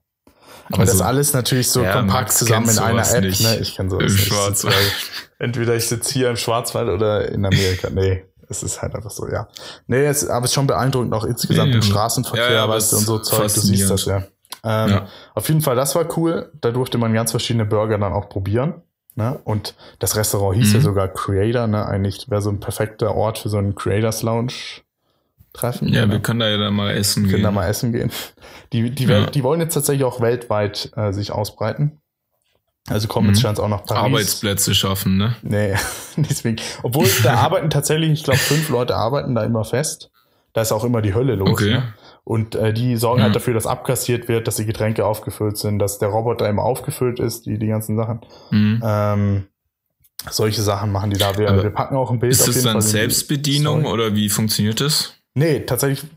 [0.66, 3.40] Aber also, das alles natürlich so ja, kompakt zusammen in einer App.
[3.40, 3.58] Ne?
[3.60, 4.26] Ich kann sowas Im nicht.
[4.26, 4.92] Schwarzwald.
[5.38, 7.90] Entweder ich sitze hier im Schwarzwald oder in Amerika.
[7.90, 9.48] Nee, es ist halt einfach so, ja.
[9.86, 12.92] Nee, es, aber es ist schon beeindruckend, auch insgesamt ja, im Straßenverkehr, ja, ja, weißt
[12.92, 14.24] du, und so Zeug, du siehst das ja.
[14.64, 15.08] Ähm, ja.
[15.34, 16.52] Auf jeden Fall, das war cool.
[16.60, 18.82] Da durfte man ganz verschiedene Burger dann auch probieren.
[19.14, 19.38] Ne?
[19.44, 20.74] Und das Restaurant hieß mhm.
[20.74, 21.86] ja sogar Creator, ne?
[21.86, 24.54] Eigentlich wäre so ein perfekter Ort für so einen Creators Lounge
[25.52, 25.88] treffen.
[25.88, 26.12] Ja, ne?
[26.12, 27.32] wir können da ja dann mal essen wir gehen.
[27.32, 28.10] Können da mal essen gehen.
[28.72, 29.26] Die, die, ja.
[29.26, 32.00] die wollen jetzt tatsächlich auch weltweit äh, sich ausbreiten.
[32.88, 33.42] Also kommen jetzt mhm.
[33.42, 34.02] scheint auch nach Paris.
[34.02, 35.36] Arbeitsplätze schaffen, ne?
[35.42, 35.74] Nee,
[36.16, 36.56] deswegen.
[36.82, 40.10] Obwohl, da arbeiten tatsächlich, ich glaube, fünf Leute arbeiten da immer fest.
[40.52, 41.50] Da ist auch immer die Hölle los.
[41.50, 41.74] Okay.
[41.74, 41.94] Ne?
[42.24, 43.24] Und äh, die sorgen ja.
[43.24, 47.18] halt dafür, dass abkassiert wird, dass die Getränke aufgefüllt sind, dass der Roboter immer aufgefüllt
[47.18, 48.20] ist, die, die ganzen Sachen.
[48.50, 48.80] Mhm.
[48.84, 49.46] Ähm,
[50.30, 51.36] solche Sachen machen die da.
[51.36, 52.32] Wir, wir packen auch ein Bild.
[52.32, 55.14] Ist das dann Fall Selbstbedienung oder wie funktioniert das?
[55.34, 56.08] Nee, tatsächlich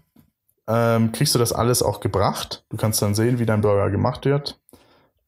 [0.68, 2.64] ähm, kriegst du das alles auch gebracht.
[2.70, 4.60] Du kannst dann sehen, wie dein Burger gemacht wird.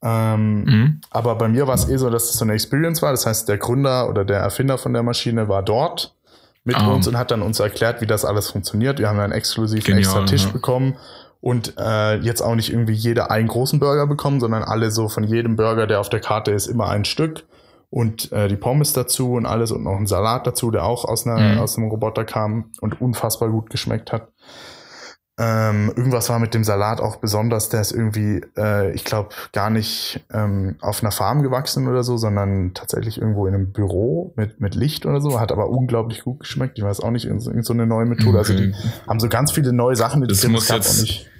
[0.00, 1.00] Ähm, mhm.
[1.10, 3.10] Aber bei mir war es eh so, dass es so eine Experience war.
[3.10, 6.14] Das heißt, der Gründer oder der Erfinder von der Maschine war dort
[6.68, 6.92] mit oh.
[6.92, 8.98] uns und hat dann uns erklärt, wie das alles funktioniert.
[8.98, 10.52] Wir haben dann exklusiv Genial, einen extra Tisch ja.
[10.52, 10.98] bekommen
[11.40, 15.24] und äh, jetzt auch nicht irgendwie jeder einen großen Burger bekommen, sondern alle so von
[15.24, 17.46] jedem Burger, der auf der Karte ist, immer ein Stück
[17.88, 21.26] und äh, die Pommes dazu und alles und noch ein Salat dazu, der auch aus,
[21.26, 21.58] einer, mhm.
[21.60, 24.28] aus einem Roboter kam und unfassbar gut geschmeckt hat.
[25.40, 29.70] Ähm, irgendwas war mit dem Salat auch besonders, der ist irgendwie, äh, ich glaube, gar
[29.70, 34.60] nicht ähm, auf einer Farm gewachsen oder so, sondern tatsächlich irgendwo in einem Büro mit,
[34.60, 36.76] mit Licht oder so, hat aber unglaublich gut geschmeckt.
[36.76, 38.38] Ich weiß auch nicht, irgend so eine neue Methode.
[38.38, 38.38] Okay.
[38.38, 38.74] Also die
[39.06, 41.30] haben so ganz viele neue Sachen, das, das muss jetzt auch nicht.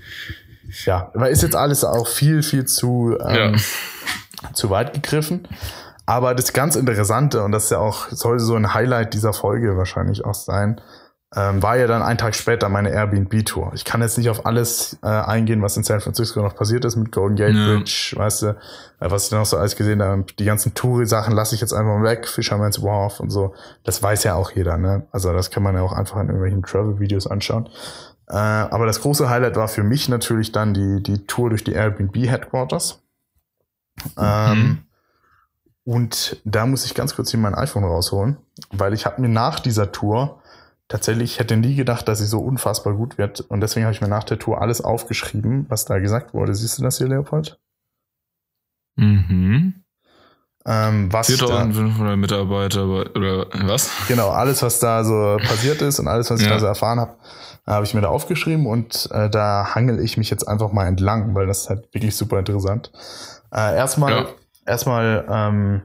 [0.84, 4.52] Ja, aber ist jetzt alles auch viel, viel zu, ähm, ja.
[4.52, 5.48] zu weit gegriffen.
[6.06, 9.76] Aber das ganz Interessante, und das ist ja auch, soll so ein Highlight dieser Folge
[9.76, 10.80] wahrscheinlich auch sein,
[11.36, 13.72] ähm, war ja dann einen Tag später meine Airbnb-Tour.
[13.74, 16.96] Ich kann jetzt nicht auf alles äh, eingehen, was in San Francisco noch passiert ist
[16.96, 17.66] mit Golden Gate ja.
[17.66, 18.54] Bridge, weißt du, äh,
[19.10, 20.24] was ich noch so alles gesehen habe.
[20.38, 23.54] Die ganzen Touri-Sachen lasse ich jetzt einfach weg, Fisherman's Wharf und so.
[23.84, 25.06] Das weiß ja auch jeder, ne?
[25.12, 27.68] Also das kann man ja auch einfach in irgendwelchen Travel-Videos anschauen.
[28.28, 31.72] Äh, aber das große Highlight war für mich natürlich dann die, die Tour durch die
[31.72, 33.02] Airbnb-Headquarters.
[34.16, 34.22] Mhm.
[34.22, 34.78] Ähm,
[35.84, 38.38] und da muss ich ganz kurz hier mein iPhone rausholen,
[38.70, 40.42] weil ich habe mir nach dieser Tour
[40.88, 43.40] tatsächlich, ich hätte nie gedacht, dass sie so unfassbar gut wird.
[43.40, 46.54] Und deswegen habe ich mir nach der Tour alles aufgeschrieben, was da gesagt wurde.
[46.54, 47.58] Siehst du das hier, Leopold?
[48.96, 49.84] Mhm.
[50.66, 53.90] Ähm, 4500 Mitarbeiter oder was?
[54.08, 56.54] Genau, alles, was da so passiert ist und alles, was ich ja.
[56.54, 57.16] da so erfahren habe,
[57.66, 61.34] habe ich mir da aufgeschrieben und äh, da hangel ich mich jetzt einfach mal entlang,
[61.34, 62.92] weil das ist halt wirklich super interessant.
[63.50, 64.26] Äh, erstmal, ja.
[64.66, 65.82] erstmal, ähm,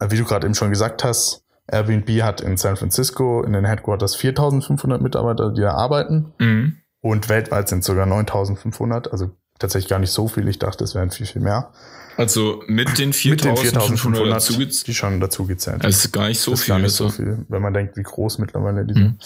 [0.00, 4.14] wie du gerade eben schon gesagt hast, Airbnb hat in San Francisco in den Headquarters
[4.14, 6.32] 4500 Mitarbeiter, die da arbeiten.
[6.38, 6.76] Mhm.
[7.00, 10.46] Und weltweit sind sogar 9500, also tatsächlich gar nicht so viel.
[10.48, 11.72] Ich dachte, es wären viel, viel mehr.
[12.16, 15.82] Also mit den 4500 dazu die schon dazu gezählt.
[15.82, 16.74] Das ist gar nicht so das ist viel.
[16.74, 18.98] Gar nicht so viel, wenn man denkt, wie groß mittlerweile die mhm.
[18.98, 19.24] sind.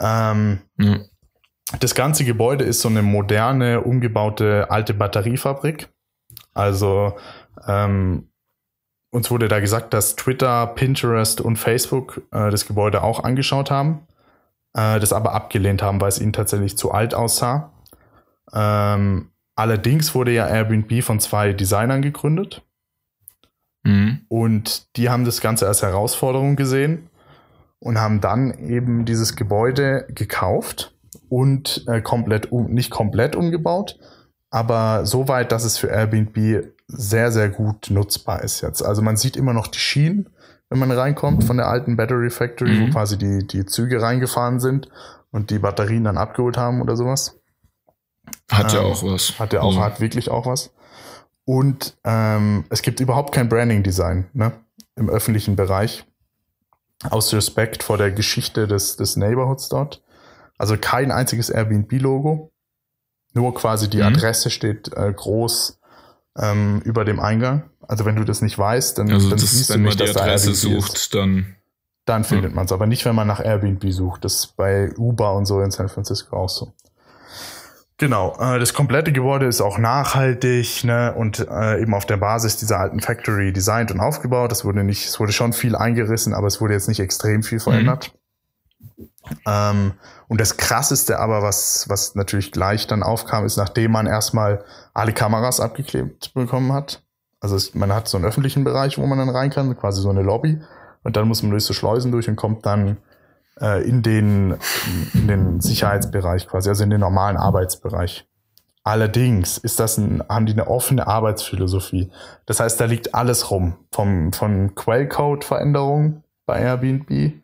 [0.00, 1.04] Ähm, mhm.
[1.80, 5.88] Das ganze Gebäude ist so eine moderne, umgebaute alte Batteriefabrik.
[6.52, 7.14] Also
[7.66, 8.28] ähm,
[9.14, 14.00] uns wurde da gesagt, dass Twitter, Pinterest und Facebook äh, das Gebäude auch angeschaut haben,
[14.76, 17.72] äh, das aber abgelehnt haben, weil es ihnen tatsächlich zu alt aussah.
[18.52, 22.62] Ähm, allerdings wurde ja Airbnb von zwei Designern gegründet.
[23.84, 24.22] Mhm.
[24.26, 27.08] Und die haben das Ganze als Herausforderung gesehen
[27.78, 30.92] und haben dann eben dieses Gebäude gekauft
[31.28, 33.96] und äh, komplett um, nicht komplett umgebaut,
[34.54, 38.82] aber so weit, dass es für Airbnb sehr, sehr gut nutzbar ist jetzt.
[38.82, 40.30] Also man sieht immer noch die Schienen,
[40.70, 42.86] wenn man reinkommt von der alten Battery Factory, mhm.
[42.86, 44.88] wo quasi die, die Züge reingefahren sind
[45.32, 47.40] und die Batterien dann abgeholt haben oder sowas.
[48.48, 49.40] Hat ähm, ja auch was.
[49.40, 49.80] Hat ja auch, mhm.
[49.80, 50.72] hat wirklich auch was.
[51.44, 54.52] Und ähm, es gibt überhaupt kein Branding-Design ne,
[54.94, 56.06] im öffentlichen Bereich.
[57.10, 60.04] Aus Respekt vor der Geschichte des, des Neighborhoods dort.
[60.58, 62.52] Also kein einziges Airbnb-Logo.
[63.34, 64.04] Nur quasi die mhm.
[64.04, 65.78] Adresse steht äh, groß
[66.38, 67.64] ähm, über dem Eingang.
[67.86, 70.08] Also wenn du das nicht weißt, dann, also dann das, siehst wenn du nicht, man
[70.08, 71.14] die Adresse sucht, ist.
[71.14, 71.56] dann
[72.04, 72.56] dann findet mhm.
[72.56, 72.72] man es.
[72.72, 74.24] Aber nicht, wenn man nach Airbnb sucht.
[74.24, 76.74] Das ist bei Uber und so in San Francisco auch so.
[77.96, 82.56] Genau, äh, das komplette Gebäude ist auch nachhaltig ne, und äh, eben auf der Basis
[82.56, 84.50] dieser alten Factory designt und aufgebaut.
[84.50, 87.60] Es wurde nicht, es wurde schon viel eingerissen, aber es wurde jetzt nicht extrem viel
[87.60, 88.10] verändert.
[88.12, 88.18] Mhm.
[89.46, 89.92] Ähm,
[90.28, 95.12] und das krasseste aber, was, was natürlich gleich dann aufkam, ist, nachdem man erstmal alle
[95.12, 97.02] Kameras abgeklebt bekommen hat.
[97.40, 100.10] Also es, man hat so einen öffentlichen Bereich, wo man dann rein kann, quasi so
[100.10, 100.60] eine Lobby.
[101.02, 102.96] Und dann muss man durch so Schleusen durch und kommt dann
[103.60, 104.56] äh, in, den,
[105.12, 108.26] in den Sicherheitsbereich quasi, also in den normalen Arbeitsbereich.
[108.82, 112.10] Allerdings ist das ein, haben die eine offene Arbeitsphilosophie.
[112.46, 113.76] Das heißt, da liegt alles rum.
[113.92, 117.43] Vom, von Quellcode-Veränderungen bei Airbnb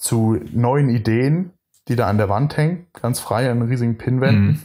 [0.00, 1.52] zu neuen Ideen,
[1.86, 4.60] die da an der Wand hängen, ganz frei an riesigen Pinwänden, mhm.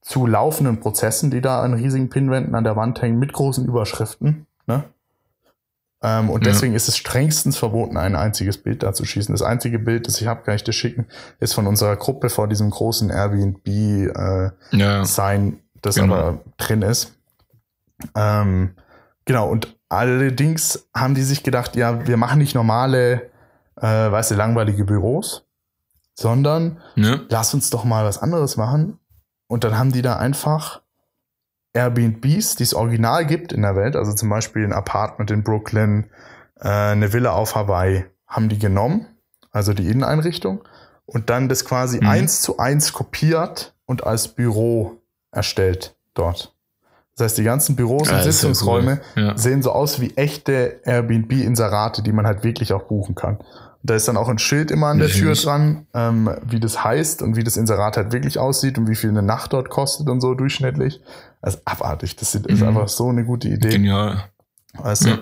[0.00, 4.46] zu laufenden Prozessen, die da an riesigen Pinwänden an der Wand hängen, mit großen Überschriften.
[4.66, 4.84] Ne?
[6.02, 9.32] Ähm, und deswegen ist es strengstens verboten, ein einziges Bild da zu schießen.
[9.32, 11.06] Das einzige Bild, das ich habe, kann ich dir schicken,
[11.38, 14.10] ist von unserer Gruppe vor diesem großen Airbnb-Sign,
[14.72, 15.02] äh, ja.
[15.80, 16.14] das genau.
[16.14, 17.16] aber drin ist.
[18.16, 18.70] Ähm,
[19.24, 23.30] genau, und allerdings haben die sich gedacht, ja, wir machen nicht normale,
[23.76, 25.46] äh, weißt du, langweilige Büros,
[26.14, 27.20] sondern ja.
[27.28, 28.98] lass uns doch mal was anderes machen.
[29.48, 30.82] Und dann haben die da einfach
[31.74, 36.10] Airbnbs, die es original gibt in der Welt, also zum Beispiel ein Apartment in Brooklyn,
[36.60, 39.06] äh, eine Villa auf Hawaii, haben die genommen,
[39.50, 40.62] also die Inneneinrichtung,
[41.06, 42.08] und dann das quasi mhm.
[42.08, 46.51] eins zu eins kopiert und als Büro erstellt dort.
[47.16, 49.22] Das heißt, die ganzen Büros und Sitzungsräume cool.
[49.22, 49.36] ja.
[49.36, 53.38] sehen so aus wie echte Airbnb-Inserate, die man halt wirklich auch buchen kann.
[53.82, 55.12] Da ist dann auch ein Schild immer an der mhm.
[55.12, 58.94] Tür dran, ähm, wie das heißt und wie das Inserat halt wirklich aussieht und wie
[58.94, 61.00] viel eine Nacht dort kostet und so durchschnittlich.
[61.42, 62.16] Ist abartig.
[62.16, 62.68] Das ist mhm.
[62.68, 63.70] einfach so eine gute Idee.
[63.70, 64.24] Genial.
[64.74, 65.08] Du?
[65.08, 65.18] Ja.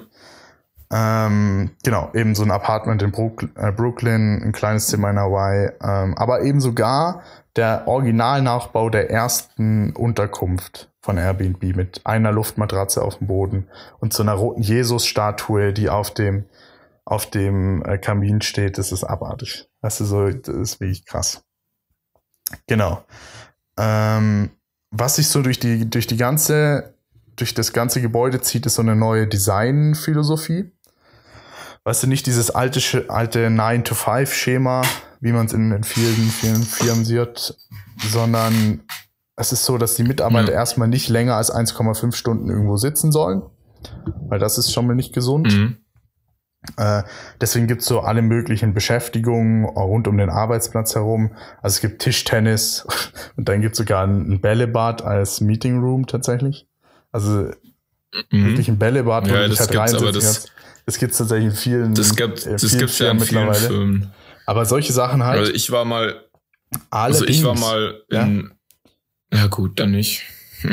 [0.92, 6.18] Ähm, genau, eben so ein Apartment in äh, Brooklyn, ein kleines Zimmer in Hawaii, ähm,
[6.18, 7.22] aber eben sogar
[7.56, 13.68] der Originalnachbau der ersten Unterkunft von Airbnb mit einer Luftmatratze auf dem Boden
[14.00, 16.44] und so einer roten Jesus-Statue, die auf dem
[17.10, 19.68] auf dem äh, Kamin steht, das ist abartig.
[19.82, 21.42] Das ist so, das ist wirklich krass.
[22.68, 23.04] Genau.
[23.76, 24.50] Ähm,
[24.92, 26.94] was sich so durch die, durch die ganze,
[27.34, 30.70] durch das ganze Gebäude zieht, ist so eine neue Designphilosophie.
[31.84, 34.82] Weißt du, nicht dieses alte, alte 9-to-5-Schema,
[35.20, 37.54] wie man es in, in vielen, vielen Firmen sieht,
[38.10, 38.82] sondern
[39.36, 40.58] es ist so, dass die Mitarbeiter ja.
[40.58, 43.42] erstmal nicht länger als 1,5 Stunden irgendwo sitzen sollen,
[44.28, 45.52] weil das ist schon mal nicht gesund.
[45.52, 45.76] Mhm.
[46.76, 47.02] Äh,
[47.40, 51.34] deswegen gibt's so alle möglichen Beschäftigungen rund um den Arbeitsplatz herum.
[51.62, 52.86] Also es gibt Tischtennis
[53.36, 56.68] und dann gibt's sogar ein Bällebad als Meeting Room tatsächlich.
[57.12, 57.50] Also
[58.30, 58.46] mhm.
[58.46, 60.48] wirklich ein Bällebad, wo ja, ich halt reinsitzen aber das,
[60.86, 63.20] das gibt's tatsächlich in vielen, das gibt, äh, das gibt's ja in.
[63.20, 64.12] Vielen Filmen.
[64.46, 65.40] Aber solche Sachen halt.
[65.40, 66.24] Also ich war mal,
[66.90, 68.52] also ich war mal in,
[69.32, 70.22] ja, ja gut, dann nicht.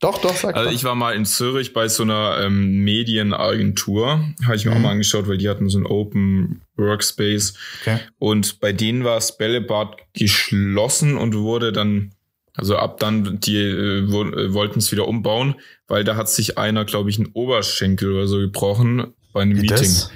[0.00, 4.54] Doch, doch, sag Also ich war mal in Zürich bei so einer ähm, Medienagentur, habe
[4.54, 4.76] ich mir mhm.
[4.76, 7.54] auch mal angeschaut, weil die hatten so ein Open Workspace.
[7.80, 7.98] Okay.
[8.18, 12.12] Und bei denen war das Bällebad geschlossen und wurde dann,
[12.54, 15.56] also ab dann, die äh, äh wollten es wieder umbauen,
[15.88, 19.60] weil da hat sich einer, glaube ich, einen Oberschenkel oder so gebrochen bei einem Wie
[19.62, 19.78] Meeting.
[19.78, 20.10] Das?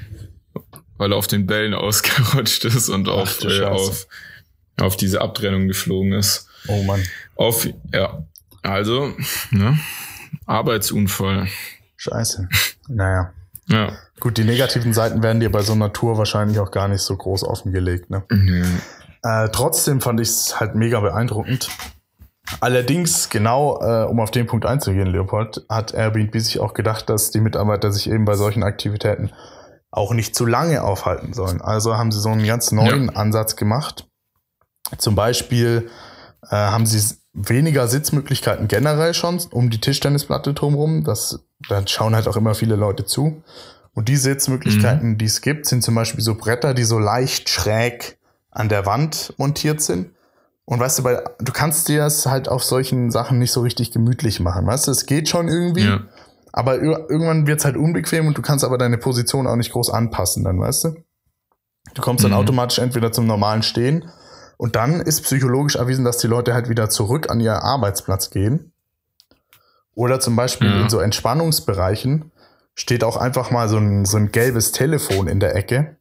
[0.97, 4.09] Weil er auf den Bällen ausgerutscht ist und Ach, auf, äh, auf,
[4.81, 6.49] auf diese Abtrennung geflogen ist.
[6.67, 7.03] Oh Mann.
[7.37, 8.25] Auf, ja,
[8.63, 9.15] also,
[9.53, 9.79] ne?
[10.47, 11.47] Arbeitsunfall.
[11.97, 12.49] Scheiße.
[12.89, 13.33] Naja.
[13.69, 13.93] Ja.
[14.19, 17.17] Gut, die negativen Seiten werden dir bei so einer Tour wahrscheinlich auch gar nicht so
[17.17, 18.25] groß offengelegt, ne?
[18.29, 18.81] Mhm.
[19.23, 21.69] Äh, trotzdem fand ich es halt mega beeindruckend.
[22.61, 27.31] Allerdings, genau, äh, um auf den Punkt einzugehen, Leopold, hat Airbnb sich auch gedacht, dass
[27.31, 29.31] die Mitarbeiter sich eben bei solchen Aktivitäten
[29.91, 31.61] auch nicht zu lange aufhalten sollen.
[31.61, 33.13] Also haben sie so einen ganz neuen ja.
[33.13, 34.09] Ansatz gemacht.
[34.99, 35.89] Zum Beispiel
[36.51, 41.05] äh, haben sie weniger Sitzmöglichkeiten generell schon um die Tischtennisplatte drumherum.
[41.05, 43.43] Das, da schauen halt auch immer viele Leute zu.
[43.95, 45.19] Und die Sitzmöglichkeiten, mhm.
[45.19, 48.19] die es gibt, sind zum Beispiel so Bretter, die so leicht schräg
[48.51, 50.11] an der Wand montiert sind.
[50.65, 53.91] Und weißt du, weil du kannst dir das halt auf solchen Sachen nicht so richtig
[53.91, 54.67] gemütlich machen.
[54.67, 56.01] Weißt du, es geht schon irgendwie, ja.
[56.53, 60.45] aber irgendwann wird's halt unbequem und du kannst aber deine Position auch nicht groß anpassen,
[60.45, 60.95] dann weißt du.
[61.95, 62.39] Du kommst dann mhm.
[62.39, 64.11] automatisch entweder zum normalen Stehen
[64.57, 68.73] und dann ist psychologisch erwiesen, dass die Leute halt wieder zurück an ihren Arbeitsplatz gehen.
[69.95, 70.83] Oder zum Beispiel ja.
[70.83, 72.31] in so Entspannungsbereichen
[72.75, 75.97] steht auch einfach mal so ein, so ein gelbes Telefon in der Ecke,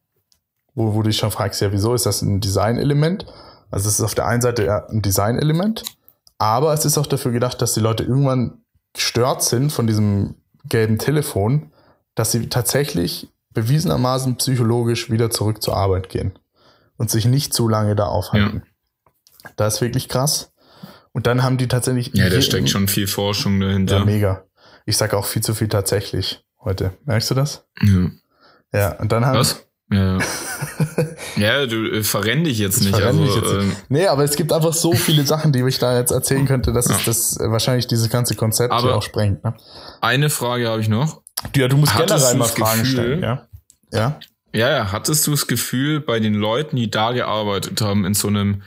[0.74, 3.26] wo, wo du dich schon fragst, ja, wieso ist das ein Designelement?
[3.72, 5.82] Also es ist auf der einen Seite ein Designelement,
[6.42, 8.64] Aber es ist auch dafür gedacht, dass die Leute irgendwann
[8.94, 10.34] gestört sind von diesem
[10.68, 11.70] gelben Telefon,
[12.16, 16.36] dass sie tatsächlich bewiesenermaßen psychologisch wieder zurück zur Arbeit gehen
[16.96, 18.64] und sich nicht zu lange da aufhalten.
[19.44, 19.50] Ja.
[19.54, 20.52] Das ist wirklich krass.
[21.12, 22.10] Und dann haben die tatsächlich.
[22.12, 23.98] Ja, da steckt schon viel Forschung dahinter.
[23.98, 24.42] Ja, mega.
[24.84, 26.92] Ich sage auch viel zu viel tatsächlich heute.
[27.04, 27.68] Merkst du das?
[27.80, 28.10] Ja.
[28.72, 29.38] Ja, und dann haben.
[29.38, 29.64] Was?
[29.92, 30.18] Ja,
[31.36, 32.94] ja du äh, verrenn dich jetzt nicht.
[32.94, 33.52] Also, jetzt nicht.
[33.52, 36.72] Ähm, nee, aber es gibt einfach so viele Sachen, die ich da jetzt erzählen könnte,
[36.72, 36.96] dass ja.
[36.96, 39.44] es das äh, wahrscheinlich dieses ganze Konzept aber auch sprengt.
[39.44, 39.54] Ne?
[40.00, 41.22] Eine Frage habe ich noch.
[41.56, 43.22] Ja, du musst Hattest generell mal Fragen Gefühl, stellen.
[43.22, 43.48] Ja.
[43.92, 44.20] ja.
[44.54, 44.92] Ja, ja.
[44.92, 48.62] Hattest du das Gefühl, bei den Leuten, die da gearbeitet haben, in so einem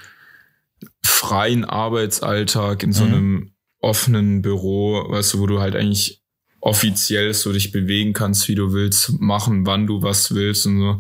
[1.04, 3.14] freien Arbeitsalltag, in so mhm.
[3.14, 6.25] einem offenen Büro, weißt du, wo du halt eigentlich
[6.66, 11.00] offiziell so dich bewegen kannst, wie du willst, machen, wann du was willst und so.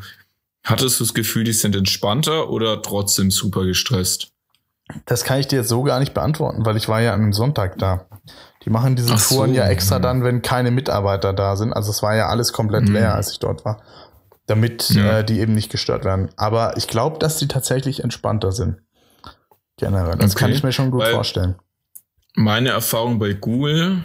[0.64, 4.32] Hattest du das Gefühl, die sind entspannter oder trotzdem super gestresst?
[5.06, 7.80] Das kann ich dir jetzt so gar nicht beantworten, weil ich war ja einem Sonntag
[7.80, 8.06] da.
[8.64, 11.74] Die machen diese Ach Touren so, ja extra dann, wenn keine Mitarbeiter da sind.
[11.74, 12.94] Also es war ja alles komplett mhm.
[12.94, 13.82] leer, als ich dort war.
[14.46, 15.20] Damit ja.
[15.20, 16.30] äh, die eben nicht gestört werden.
[16.38, 18.78] Aber ich glaube, dass die tatsächlich entspannter sind.
[19.78, 20.18] Generell.
[20.18, 20.42] Das okay.
[20.42, 21.56] kann ich mir schon gut weil vorstellen.
[22.36, 24.04] Meine Erfahrung bei Google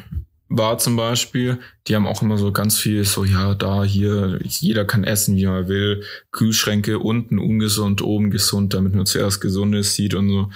[0.51, 4.84] war zum Beispiel, die haben auch immer so ganz viel so, ja, da, hier, jeder
[4.84, 6.03] kann essen, wie man will.
[6.32, 10.51] Kühlschränke unten ungesund, oben gesund, damit man zuerst Gesundes sieht und so.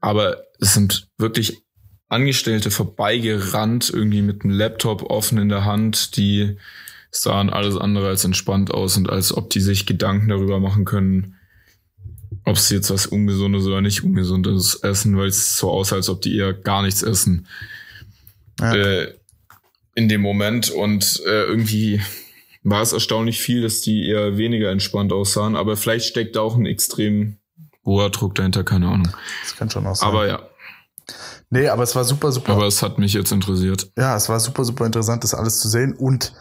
[0.00, 1.64] Aber es sind wirklich
[2.08, 6.56] Angestellte vorbeigerannt, irgendwie mit einem Laptop offen in der Hand, die
[7.10, 11.34] sahen alles andere als entspannt aus und als ob die sich Gedanken darüber machen können,
[12.44, 16.22] ob sie jetzt was Ungesundes oder nicht Ungesundes essen, weil es so aussah, als ob
[16.22, 17.48] die eher gar nichts essen
[18.60, 18.74] ja.
[18.74, 19.14] äh,
[19.94, 20.70] in dem Moment.
[20.70, 22.00] Und äh, irgendwie
[22.62, 25.56] war es erstaunlich viel, dass die eher weniger entspannt aussahen.
[25.56, 27.38] Aber vielleicht steckt da auch ein extrem
[27.84, 29.08] hoher Druck dahinter, keine Ahnung.
[29.42, 30.08] Das kann schon auch sein.
[30.08, 30.42] Aber ja.
[31.50, 32.52] Nee, aber es war super, super.
[32.52, 33.90] Aber es hat mich jetzt interessiert.
[33.98, 35.94] Ja, es war super, super interessant, das alles zu sehen.
[35.94, 36.32] Und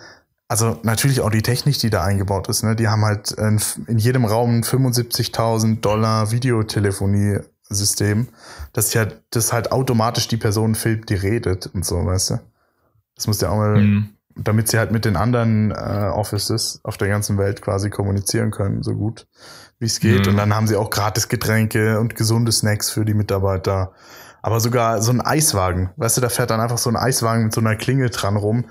[0.48, 2.64] also natürlich auch die Technik, die da eingebaut ist.
[2.64, 2.76] Ne?
[2.76, 7.40] Die haben halt in, in jedem Raum 75.000 Dollar Videotelefonie
[7.70, 8.28] System,
[8.74, 12.40] dass ja das halt automatisch die Person filmt, die redet und so, weißt du?
[13.16, 14.10] Das muss ja auch mal, mhm.
[14.36, 18.82] damit sie halt mit den anderen äh, Offices auf der ganzen Welt quasi kommunizieren können,
[18.82, 19.28] so gut
[19.78, 20.26] wie es geht.
[20.26, 20.32] Mhm.
[20.32, 23.94] Und dann haben sie auch gratis Getränke und gesunde Snacks für die Mitarbeiter.
[24.42, 27.54] Aber sogar so ein Eiswagen, weißt du, da fährt dann einfach so ein Eiswagen mit
[27.54, 28.66] so einer Klinge dran rum,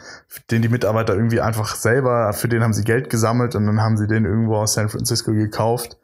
[0.51, 3.99] den die Mitarbeiter irgendwie einfach selber, für den haben sie Geld gesammelt und dann haben
[3.99, 5.99] sie den irgendwo aus San Francisco gekauft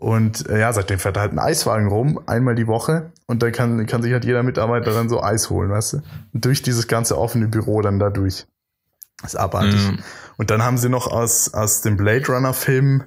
[0.00, 3.12] und äh, ja, seitdem fährt halt ein Eiswagen rum, einmal die Woche.
[3.26, 5.96] Und dann kann, kann sich halt jeder Mitarbeiter dann so Eis holen, weißt du?
[6.32, 8.46] Und durch dieses ganze offene Büro dann da durch.
[9.20, 9.90] Das ist abartig.
[9.90, 9.98] Mhm.
[10.36, 13.02] Und dann haben sie noch aus, aus dem Blade Runner Film,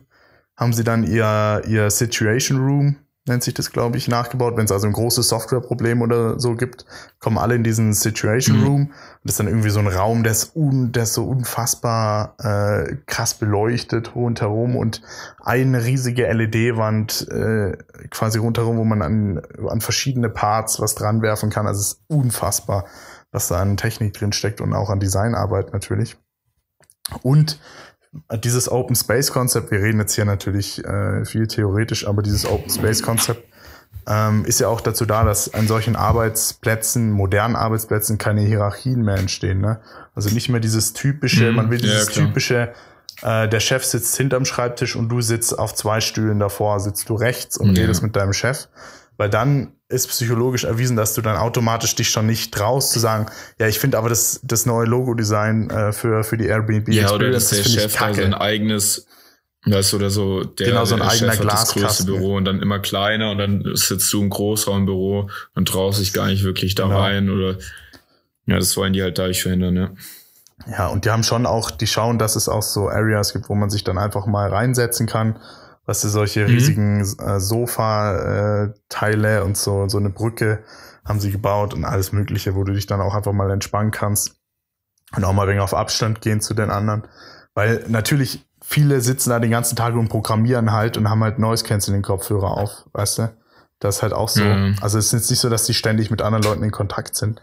[0.58, 4.58] haben sie dann ihr, ihr Situation Room nennt sich das, glaube ich, nachgebaut.
[4.58, 6.86] Wenn es also ein großes Softwareproblem oder so gibt,
[7.20, 8.64] kommen alle in diesen Situation mhm.
[8.66, 8.82] Room.
[8.82, 8.94] Und
[9.24, 12.96] das ist dann irgendwie so ein Raum, der ist, un, der ist so unfassbar äh,
[13.06, 15.02] krass beleuchtet rundherum und
[15.40, 17.78] eine riesige LED-Wand äh,
[18.10, 21.68] quasi rundherum, wo man an, an verschiedene Parts was dran werfen kann.
[21.68, 22.86] Also es ist unfassbar,
[23.32, 26.18] was da an Technik drin steckt und auch an Designarbeit natürlich.
[27.22, 27.60] Und
[28.44, 32.70] dieses Open Space Konzept, wir reden jetzt hier natürlich äh, viel theoretisch, aber dieses Open
[32.70, 33.44] Space Konzept
[34.08, 39.18] ähm, ist ja auch dazu da, dass an solchen Arbeitsplätzen, modernen Arbeitsplätzen, keine Hierarchien mehr
[39.18, 39.62] entstehen.
[39.62, 39.80] Ne?
[40.16, 42.74] Also nicht mehr dieses typische, mhm, man will dieses ja, typische,
[43.22, 47.16] äh, der Chef sitzt hinterm Schreibtisch und du sitzt auf zwei Stühlen davor, sitzt du
[47.16, 47.84] rechts und ja.
[47.84, 48.68] redest mit deinem Chef.
[49.18, 53.28] Weil dann ist psychologisch erwiesen, dass du dann automatisch dich schon nicht traust zu sagen,
[53.60, 57.32] ja, ich finde aber das, das neue Logo-Design äh, für, für die Airbnb ja, oder
[57.32, 59.06] dass der Chef da sein eigenes
[59.64, 62.36] Weißt du, oder so, der, genau, so ein der eigener Chef hat das größte Büro
[62.36, 66.44] und dann immer kleiner und dann sitzt du im Großraumbüro und traust dich gar nicht
[66.44, 67.00] wirklich da genau.
[67.00, 67.58] rein oder
[68.48, 69.92] ja, das wollen die halt dadurch verhindern, ja.
[70.70, 73.56] Ja, und die haben schon auch, die schauen, dass es auch so Areas gibt, wo
[73.56, 75.40] man sich dann einfach mal reinsetzen kann
[75.86, 76.48] Weißt du, solche mhm.
[76.48, 80.64] riesigen äh, Sofa-Teile äh, und so, so eine Brücke
[81.06, 84.36] haben sie gebaut und alles Mögliche, wo du dich dann auch einfach mal entspannen kannst
[85.16, 87.08] und auch mal wegen auf Abstand gehen zu den anderen.
[87.54, 91.66] Weil natürlich viele sitzen da den ganzen Tag und programmieren halt und haben halt Noise
[91.66, 93.30] Canceling Kopfhörer auf, weißt du?
[93.80, 94.44] Das ist halt auch so.
[94.44, 94.76] Mhm.
[94.80, 97.42] Also es ist jetzt nicht so, dass die ständig mit anderen Leuten in Kontakt sind.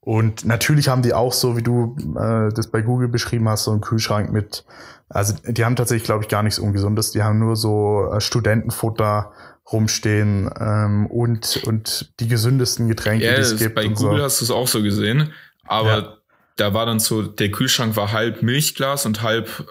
[0.00, 3.70] Und natürlich haben die auch so, wie du äh, das bei Google beschrieben hast, so
[3.70, 4.64] einen Kühlschrank mit
[5.10, 7.10] also die haben tatsächlich, glaube ich, gar nichts Ungesundes.
[7.10, 9.32] Die haben nur so äh, Studentenfutter
[9.70, 13.74] rumstehen ähm, und, und die gesündesten Getränke, ja, die es gibt.
[13.74, 14.24] Bei Google so.
[14.24, 15.32] hast du es auch so gesehen,
[15.64, 16.16] aber ja.
[16.56, 19.66] da war dann so, der Kühlschrank war halb Milchglas und halb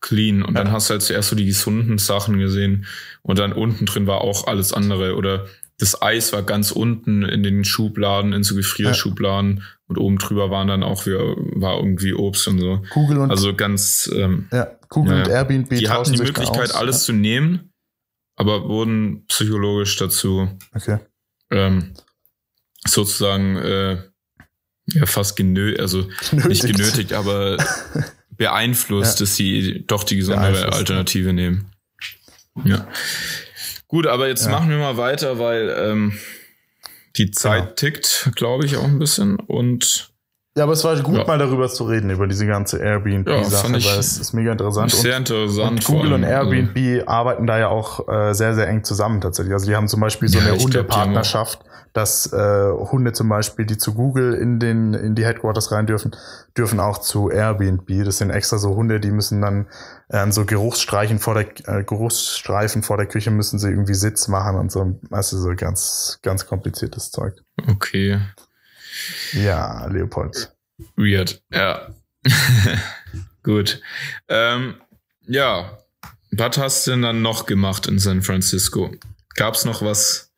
[0.00, 0.42] clean.
[0.42, 0.64] Und ja.
[0.64, 2.86] dann hast du halt zuerst so die gesunden Sachen gesehen
[3.22, 5.46] und dann unten drin war auch alles andere oder
[5.80, 9.64] das Eis war ganz unten in den Schubladen, in so Gefrierschubladen ja.
[9.86, 12.82] und oben drüber waren dann auch wieder, war irgendwie Obst und so.
[12.90, 15.70] Kugel und also ganz ähm, ja, Google ja, und Airbnb.
[15.70, 17.06] Die hatten die Möglichkeit, alles ja.
[17.06, 17.72] zu nehmen,
[18.36, 20.98] aber wurden psychologisch dazu okay.
[21.50, 21.94] ähm,
[22.86, 24.02] sozusagen äh,
[24.88, 26.64] ja fast genötigt, also genötigt.
[26.64, 27.56] nicht genötigt, aber
[28.36, 31.72] beeinflusst, dass sie doch die gesondere Alternative nehmen.
[32.64, 32.86] Ja.
[33.90, 34.52] Gut, aber jetzt ja.
[34.52, 36.12] machen wir mal weiter, weil ähm,
[37.16, 37.74] die Zeit genau.
[37.74, 39.36] tickt, glaube ich, auch ein bisschen.
[39.36, 40.12] Und
[40.56, 41.24] ja, aber es war gut, ja.
[41.24, 44.92] mal darüber zu reden, über diese ganze Airbnb-Sache, ja, weil es ist mega interessant.
[44.92, 45.70] Sehr und, interessant.
[45.70, 47.08] Und Google und Airbnb also.
[47.08, 49.54] arbeiten da ja auch äh, sehr, sehr eng zusammen tatsächlich.
[49.54, 51.60] Also die haben zum Beispiel so eine Hundepartnerschaft
[51.92, 56.12] dass äh, Hunde zum Beispiel, die zu Google in den in die Headquarters rein dürfen,
[56.56, 58.04] dürfen auch zu Airbnb.
[58.04, 59.66] Das sind extra so Hunde, die müssen dann
[60.08, 64.56] äh, so Geruchsstreichen vor der äh, Geruchsstreifen vor der Küche müssen sie irgendwie Sitz machen
[64.56, 64.98] und so.
[65.10, 67.34] Also so ganz ganz kompliziertes Zeug.
[67.68, 68.20] Okay.
[69.32, 70.54] Ja, Leopold.
[70.96, 71.42] Weird.
[71.50, 71.88] Ja.
[73.42, 73.80] Gut.
[74.28, 74.74] Ähm,
[75.26, 75.78] ja.
[76.32, 78.92] Was hast du denn dann noch gemacht in San Francisco?
[79.34, 80.29] Gab's noch was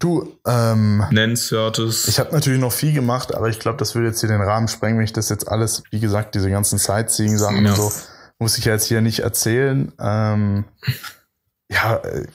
[0.00, 2.08] Du, ähm, nennenswertes.
[2.08, 4.66] Ich habe natürlich noch viel gemacht, aber ich glaube, das würde jetzt hier den Rahmen
[4.66, 7.72] sprengen, wenn ich das jetzt alles, wie gesagt, diese ganzen Sightseeing-Sachen ja.
[7.72, 7.92] und so,
[8.38, 9.92] muss ich jetzt hier nicht erzählen.
[10.00, 10.64] Ähm,
[11.70, 12.26] ja, äh,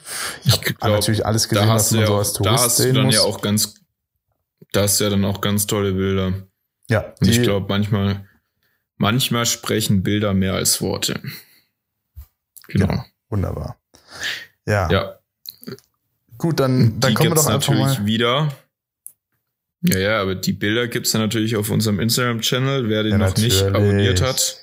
[0.44, 3.06] ich habe natürlich alles gesehen, was man ja so als Tourist Da hast du dann
[3.06, 3.16] muss.
[3.16, 3.74] ja auch ganz,
[4.70, 6.34] da hast du ja dann auch ganz tolle Bilder.
[6.88, 7.14] Ja.
[7.20, 8.28] Und ich glaube, manchmal,
[8.96, 11.20] manchmal sprechen Bilder mehr als Worte.
[12.68, 12.92] Genau.
[12.92, 13.76] Ja, wunderbar.
[14.66, 14.88] Ja.
[14.88, 15.15] Ja.
[16.38, 18.06] Gut, dann, dann kommen wir doch einfach natürlich mal.
[18.06, 18.52] wieder.
[19.82, 22.88] Ja, ja, aber die Bilder gibt's dann natürlich auf unserem Instagram-Channel.
[22.88, 23.62] Wer den ja, noch natürlich.
[23.62, 24.58] nicht abonniert hat.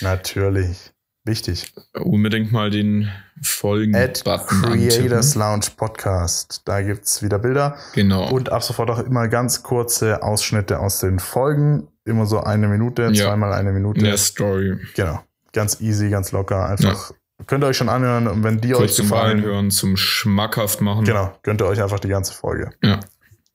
[0.00, 0.92] Natürlich.
[1.24, 1.72] Wichtig.
[1.92, 3.10] Unbedingt mal den
[3.42, 6.62] Folgen-Button Creators Lounge Podcast.
[6.64, 7.76] Da gibt's wieder Bilder.
[7.94, 8.30] Genau.
[8.30, 11.88] Und ab sofort auch immer ganz kurze Ausschnitte aus den Folgen.
[12.04, 13.26] Immer so eine Minute, ja.
[13.26, 13.98] zweimal eine Minute.
[13.98, 14.78] In der Story.
[14.94, 15.20] Genau.
[15.52, 16.66] Ganz easy, ganz locker.
[16.66, 17.12] Einfach
[17.48, 19.38] Könnt ihr euch schon anhören und wenn die Kurz euch gefallen.
[19.38, 21.04] Zum Reinhören, zum schmackhaft machen.
[21.04, 22.70] Genau, gönnt ihr euch einfach die ganze Folge.
[22.82, 23.00] Ja.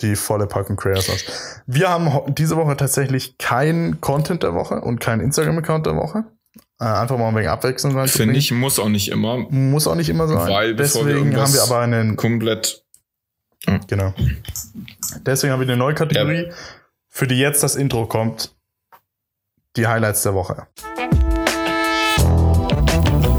[0.01, 1.61] Die volle Packung Creators aus.
[1.67, 6.25] Wir haben diese Woche tatsächlich kein Content der Woche und kein Instagram-Account der Woche.
[6.79, 8.07] Äh, einfach mal ein wenig Abwechslung rein.
[8.07, 9.37] Finde ich, muss auch nicht immer.
[9.49, 10.51] Muss auch nicht immer sein.
[10.51, 12.15] Weil Deswegen wir haben wir aber einen.
[12.17, 12.83] Komplett.
[13.67, 13.79] Ja.
[13.87, 14.13] Genau.
[15.23, 16.53] Deswegen haben wir eine neue Kategorie, ja.
[17.09, 18.55] für die jetzt das Intro kommt.
[19.75, 20.67] Die Highlights der Woche.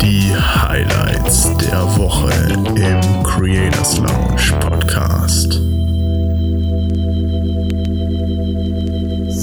[0.04, 2.30] Die Highlights der Woche
[2.76, 5.52] im Creators Lounge Podcast.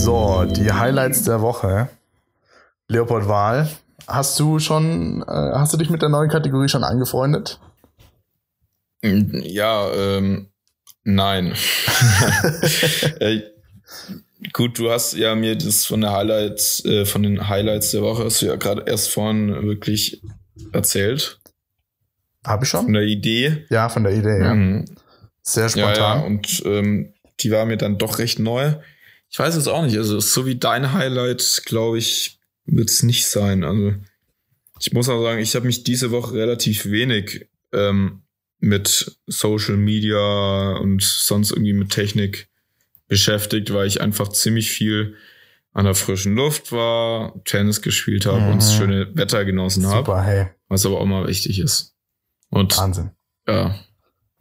[0.04, 1.90] So, die Highlights der Woche.
[2.88, 3.72] Leopold Wahl,
[4.06, 7.60] hast du schon, äh, hast du dich mit der neuen Kategorie schon angefreundet?
[9.02, 10.52] Ja, ähm,
[11.04, 11.56] nein.
[13.20, 13.42] äh,
[14.54, 18.26] gut, du hast ja mir das von der Highlights, äh, von den Highlights der Woche
[18.26, 20.22] hast du ja gerade erst vorhin wirklich
[20.72, 21.40] erzählt.
[22.46, 22.86] Habe ich schon?
[22.86, 23.66] Von der Idee.
[23.70, 24.54] Ja, von der Idee, ja.
[24.54, 24.86] Mhm.
[25.44, 25.96] Sehr spontan.
[25.96, 28.74] Ja, ja, und ähm, die war mir dann doch recht neu.
[29.30, 29.98] Ich weiß es auch nicht.
[29.98, 33.64] Also, so wie dein Highlight, glaube ich, wird es nicht sein.
[33.64, 33.94] Also,
[34.80, 38.24] ich muss auch sagen, ich habe mich diese Woche relativ wenig ähm,
[38.60, 42.48] mit Social Media und sonst irgendwie mit Technik
[43.08, 45.16] beschäftigt, weil ich einfach ziemlich viel
[45.74, 48.52] an der frischen Luft war, Tennis gespielt habe mhm.
[48.52, 49.98] und das schöne Wetter genossen habe.
[49.98, 50.48] Super, hey.
[50.68, 51.96] Was aber auch mal wichtig ist.
[52.50, 53.12] Und Wahnsinn.
[53.48, 53.76] Ja.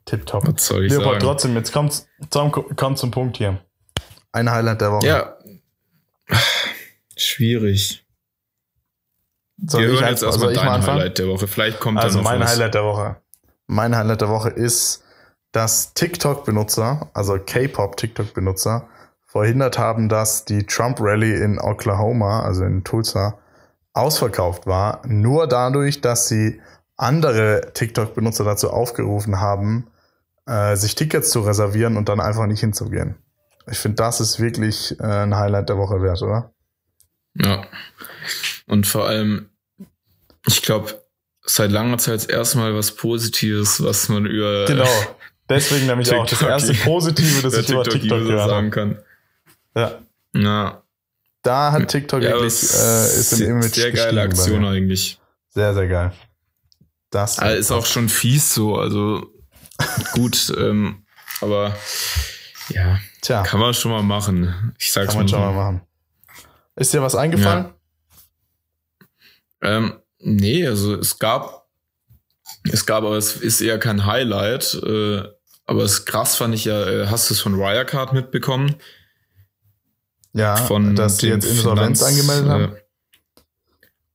[0.04, 0.46] Tipptopp.
[0.52, 1.24] Was soll ich Leopold, sagen?
[1.24, 2.06] trotzdem, jetzt kommt,
[2.76, 3.64] kommt zum Punkt hier.
[4.32, 5.06] Ein Highlight der Woche.
[5.06, 5.36] Ja.
[7.16, 8.04] Schwierig.
[9.66, 11.46] Soll Wir hören jetzt erstmal dein mal Highlight der Woche.
[11.46, 12.52] Vielleicht kommt also dann noch mein was.
[12.52, 13.16] Highlight der Woche.
[13.66, 15.04] Mein Highlight der Woche ist,
[15.52, 18.88] dass TikTok-Benutzer, also K-Pop-TikTok-Benutzer,
[19.30, 23.38] verhindert haben, dass die Trump Rally in Oklahoma, also in Tulsa,
[23.92, 26.60] ausverkauft war, nur dadurch, dass sie
[26.96, 29.86] andere TikTok-Benutzer dazu aufgerufen haben,
[30.46, 33.14] äh, sich Tickets zu reservieren und dann einfach nicht hinzugehen.
[33.70, 36.52] Ich finde, das ist wirklich äh, ein Highlight der Woche wert, oder?
[37.34, 37.64] Ja.
[38.66, 39.48] Und vor allem,
[40.48, 41.00] ich glaube,
[41.42, 44.64] seit langer Zeit das erste Mal was Positives, was man über.
[44.66, 44.88] Genau.
[45.48, 48.98] Deswegen nämlich TikTok, auch das erste Positive, das ich über TikTok sagen kann.
[49.74, 49.98] Ja.
[50.32, 50.82] Na.
[51.42, 55.18] Da hat TikTok ja, wirklich äh, ist im Image sehr geile Aktion eigentlich.
[55.48, 56.12] Sehr sehr geil.
[57.10, 59.26] Das also ist auch schon fies so, also
[60.12, 61.06] gut, ähm,
[61.40, 61.74] aber
[62.68, 63.42] ja, Tja.
[63.42, 64.74] kann man schon mal machen.
[64.78, 65.80] Ich sag's kann man schon mal machen.
[66.76, 67.72] Ist dir was eingefallen?
[69.62, 69.76] Ja.
[69.76, 71.60] Ähm, nee, also es gab
[72.64, 75.22] es gab, aber es ist eher kein Highlight, äh,
[75.66, 78.76] aber es krass fand ich ja, äh, hast du es von Wirecard mitbekommen?
[80.32, 82.64] Ja, von dass die jetzt Insolvenz angemeldet haben.
[82.64, 82.80] Äh,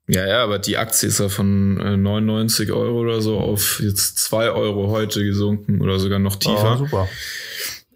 [0.08, 4.20] ja, ja, aber die Aktie ist ja von äh, 99 Euro oder so auf jetzt
[4.20, 6.76] 2 Euro heute gesunken oder sogar noch tiefer.
[6.76, 7.10] Oh, super.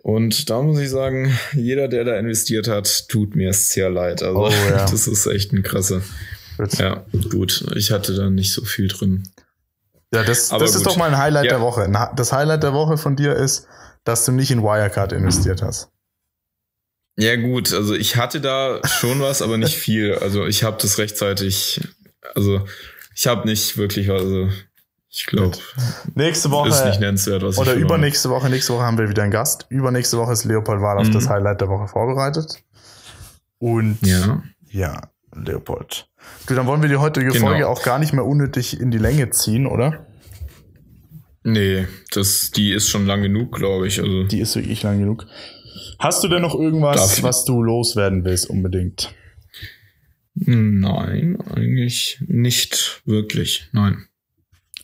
[0.02, 4.24] Und da muss ich sagen, jeder, der da investiert hat, tut mir sehr leid.
[4.24, 4.86] Also oh, ja.
[4.92, 6.02] das ist echt ein krasser.
[6.78, 7.66] Ja, gut.
[7.76, 9.24] Ich hatte da nicht so viel drin.
[10.14, 11.52] Ja, das, das ist doch mal ein Highlight ja.
[11.52, 11.90] der Woche.
[12.16, 13.68] Das Highlight der Woche von dir ist,
[14.04, 15.90] dass du nicht in Wirecard investiert hast.
[17.20, 20.16] Ja, gut, also ich hatte da schon was, aber nicht viel.
[20.16, 21.82] Also ich habe das rechtzeitig,
[22.34, 22.66] also
[23.14, 24.48] ich habe nicht wirklich, also
[25.10, 25.58] ich glaube,
[26.16, 28.50] nächste Woche ist nicht nennenswert, was oder übernächste Woche.
[28.50, 29.66] Nächste Woche haben wir wieder einen Gast.
[29.70, 31.14] Übernächste Woche ist Leopold Wahl auf mhm.
[31.14, 32.64] das Highlight der Woche vorbereitet.
[33.58, 35.02] Und ja, ja
[35.36, 36.08] Leopold.
[36.48, 37.48] Du, dann wollen wir die heutige genau.
[37.48, 40.06] Folge auch gar nicht mehr unnötig in die Länge ziehen, oder?
[41.44, 44.00] Nee, das, die ist schon lang genug, glaube ich.
[44.00, 44.24] Also.
[44.24, 45.26] Die ist wirklich lang genug.
[46.00, 49.14] Hast du denn noch irgendwas, was du loswerden willst unbedingt?
[50.34, 53.70] Nein, eigentlich nicht wirklich.
[53.74, 54.08] Nein.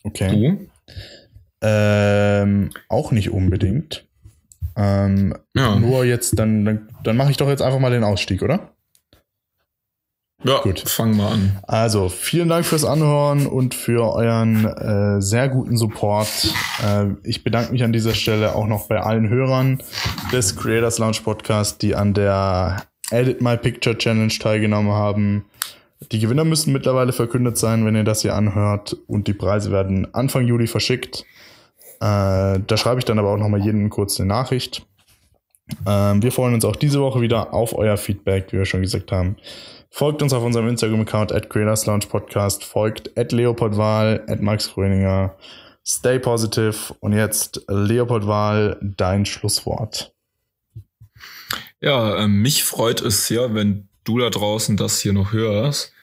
[0.04, 0.30] Okay.
[0.30, 0.70] Du?
[1.62, 4.06] Ähm, auch nicht unbedingt.
[4.76, 5.80] Ähm, ja.
[5.80, 8.75] Nur jetzt, dann, dann, dann mache ich doch jetzt einfach mal den Ausstieg, oder?
[10.46, 10.88] Ja, gut.
[10.88, 11.58] Fangen wir an.
[11.64, 16.54] Also, vielen Dank fürs Anhören und für euren äh, sehr guten Support.
[16.86, 19.82] Äh, ich bedanke mich an dieser Stelle auch noch bei allen Hörern
[20.32, 25.46] des Creators Lounge Podcast, die an der Edit My Picture Challenge teilgenommen haben.
[26.12, 28.96] Die Gewinner müssen mittlerweile verkündet sein, wenn ihr das hier anhört.
[29.08, 31.26] Und die Preise werden Anfang Juli verschickt.
[32.02, 34.86] Äh, da schreibe ich dann aber auch nochmal jeden kurz eine Nachricht.
[35.88, 39.12] Ähm, wir freuen uns auch diese Woche wieder auf euer Feedback, wie wir schon gesagt
[39.12, 39.38] haben.
[39.98, 44.74] Folgt uns auf unserem Instagram-Account at Creators Lounge Podcast, folgt at Leopold Wahl, at Max
[44.74, 45.38] Gröninger.
[45.88, 50.14] Stay positive und jetzt Leopold Wahl, dein Schlusswort.
[51.80, 55.94] Ja, äh, mich freut es sehr, wenn du da draußen das hier noch hörst,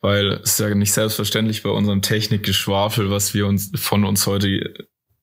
[0.00, 4.72] weil es ist ja nicht selbstverständlich bei unserem Technikgeschwafel, was wir uns von uns heute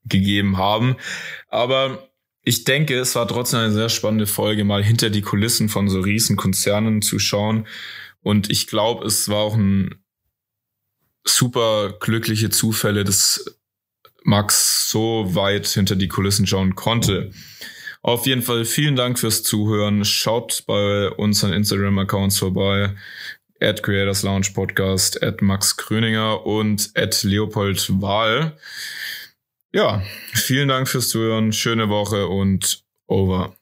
[0.03, 0.97] gegeben haben.
[1.47, 2.09] Aber
[2.43, 6.01] ich denke, es war trotzdem eine sehr spannende Folge, mal hinter die Kulissen von so
[6.01, 7.65] riesen Konzernen zu schauen
[8.21, 10.03] und ich glaube, es war auch ein
[11.25, 13.57] super glückliche Zufälle, dass
[14.23, 17.31] Max so weit hinter die Kulissen schauen konnte.
[18.01, 20.05] Auf jeden Fall vielen Dank fürs Zuhören.
[20.05, 22.95] Schaut bei unseren Instagram-Accounts vorbei.
[23.61, 28.57] At Creators Lounge Podcast, at Max Kröninger und at Leopold Wahl.
[29.73, 30.01] Ja,
[30.33, 31.51] vielen Dank fürs Zuhören.
[31.51, 33.53] Schöne Woche und over.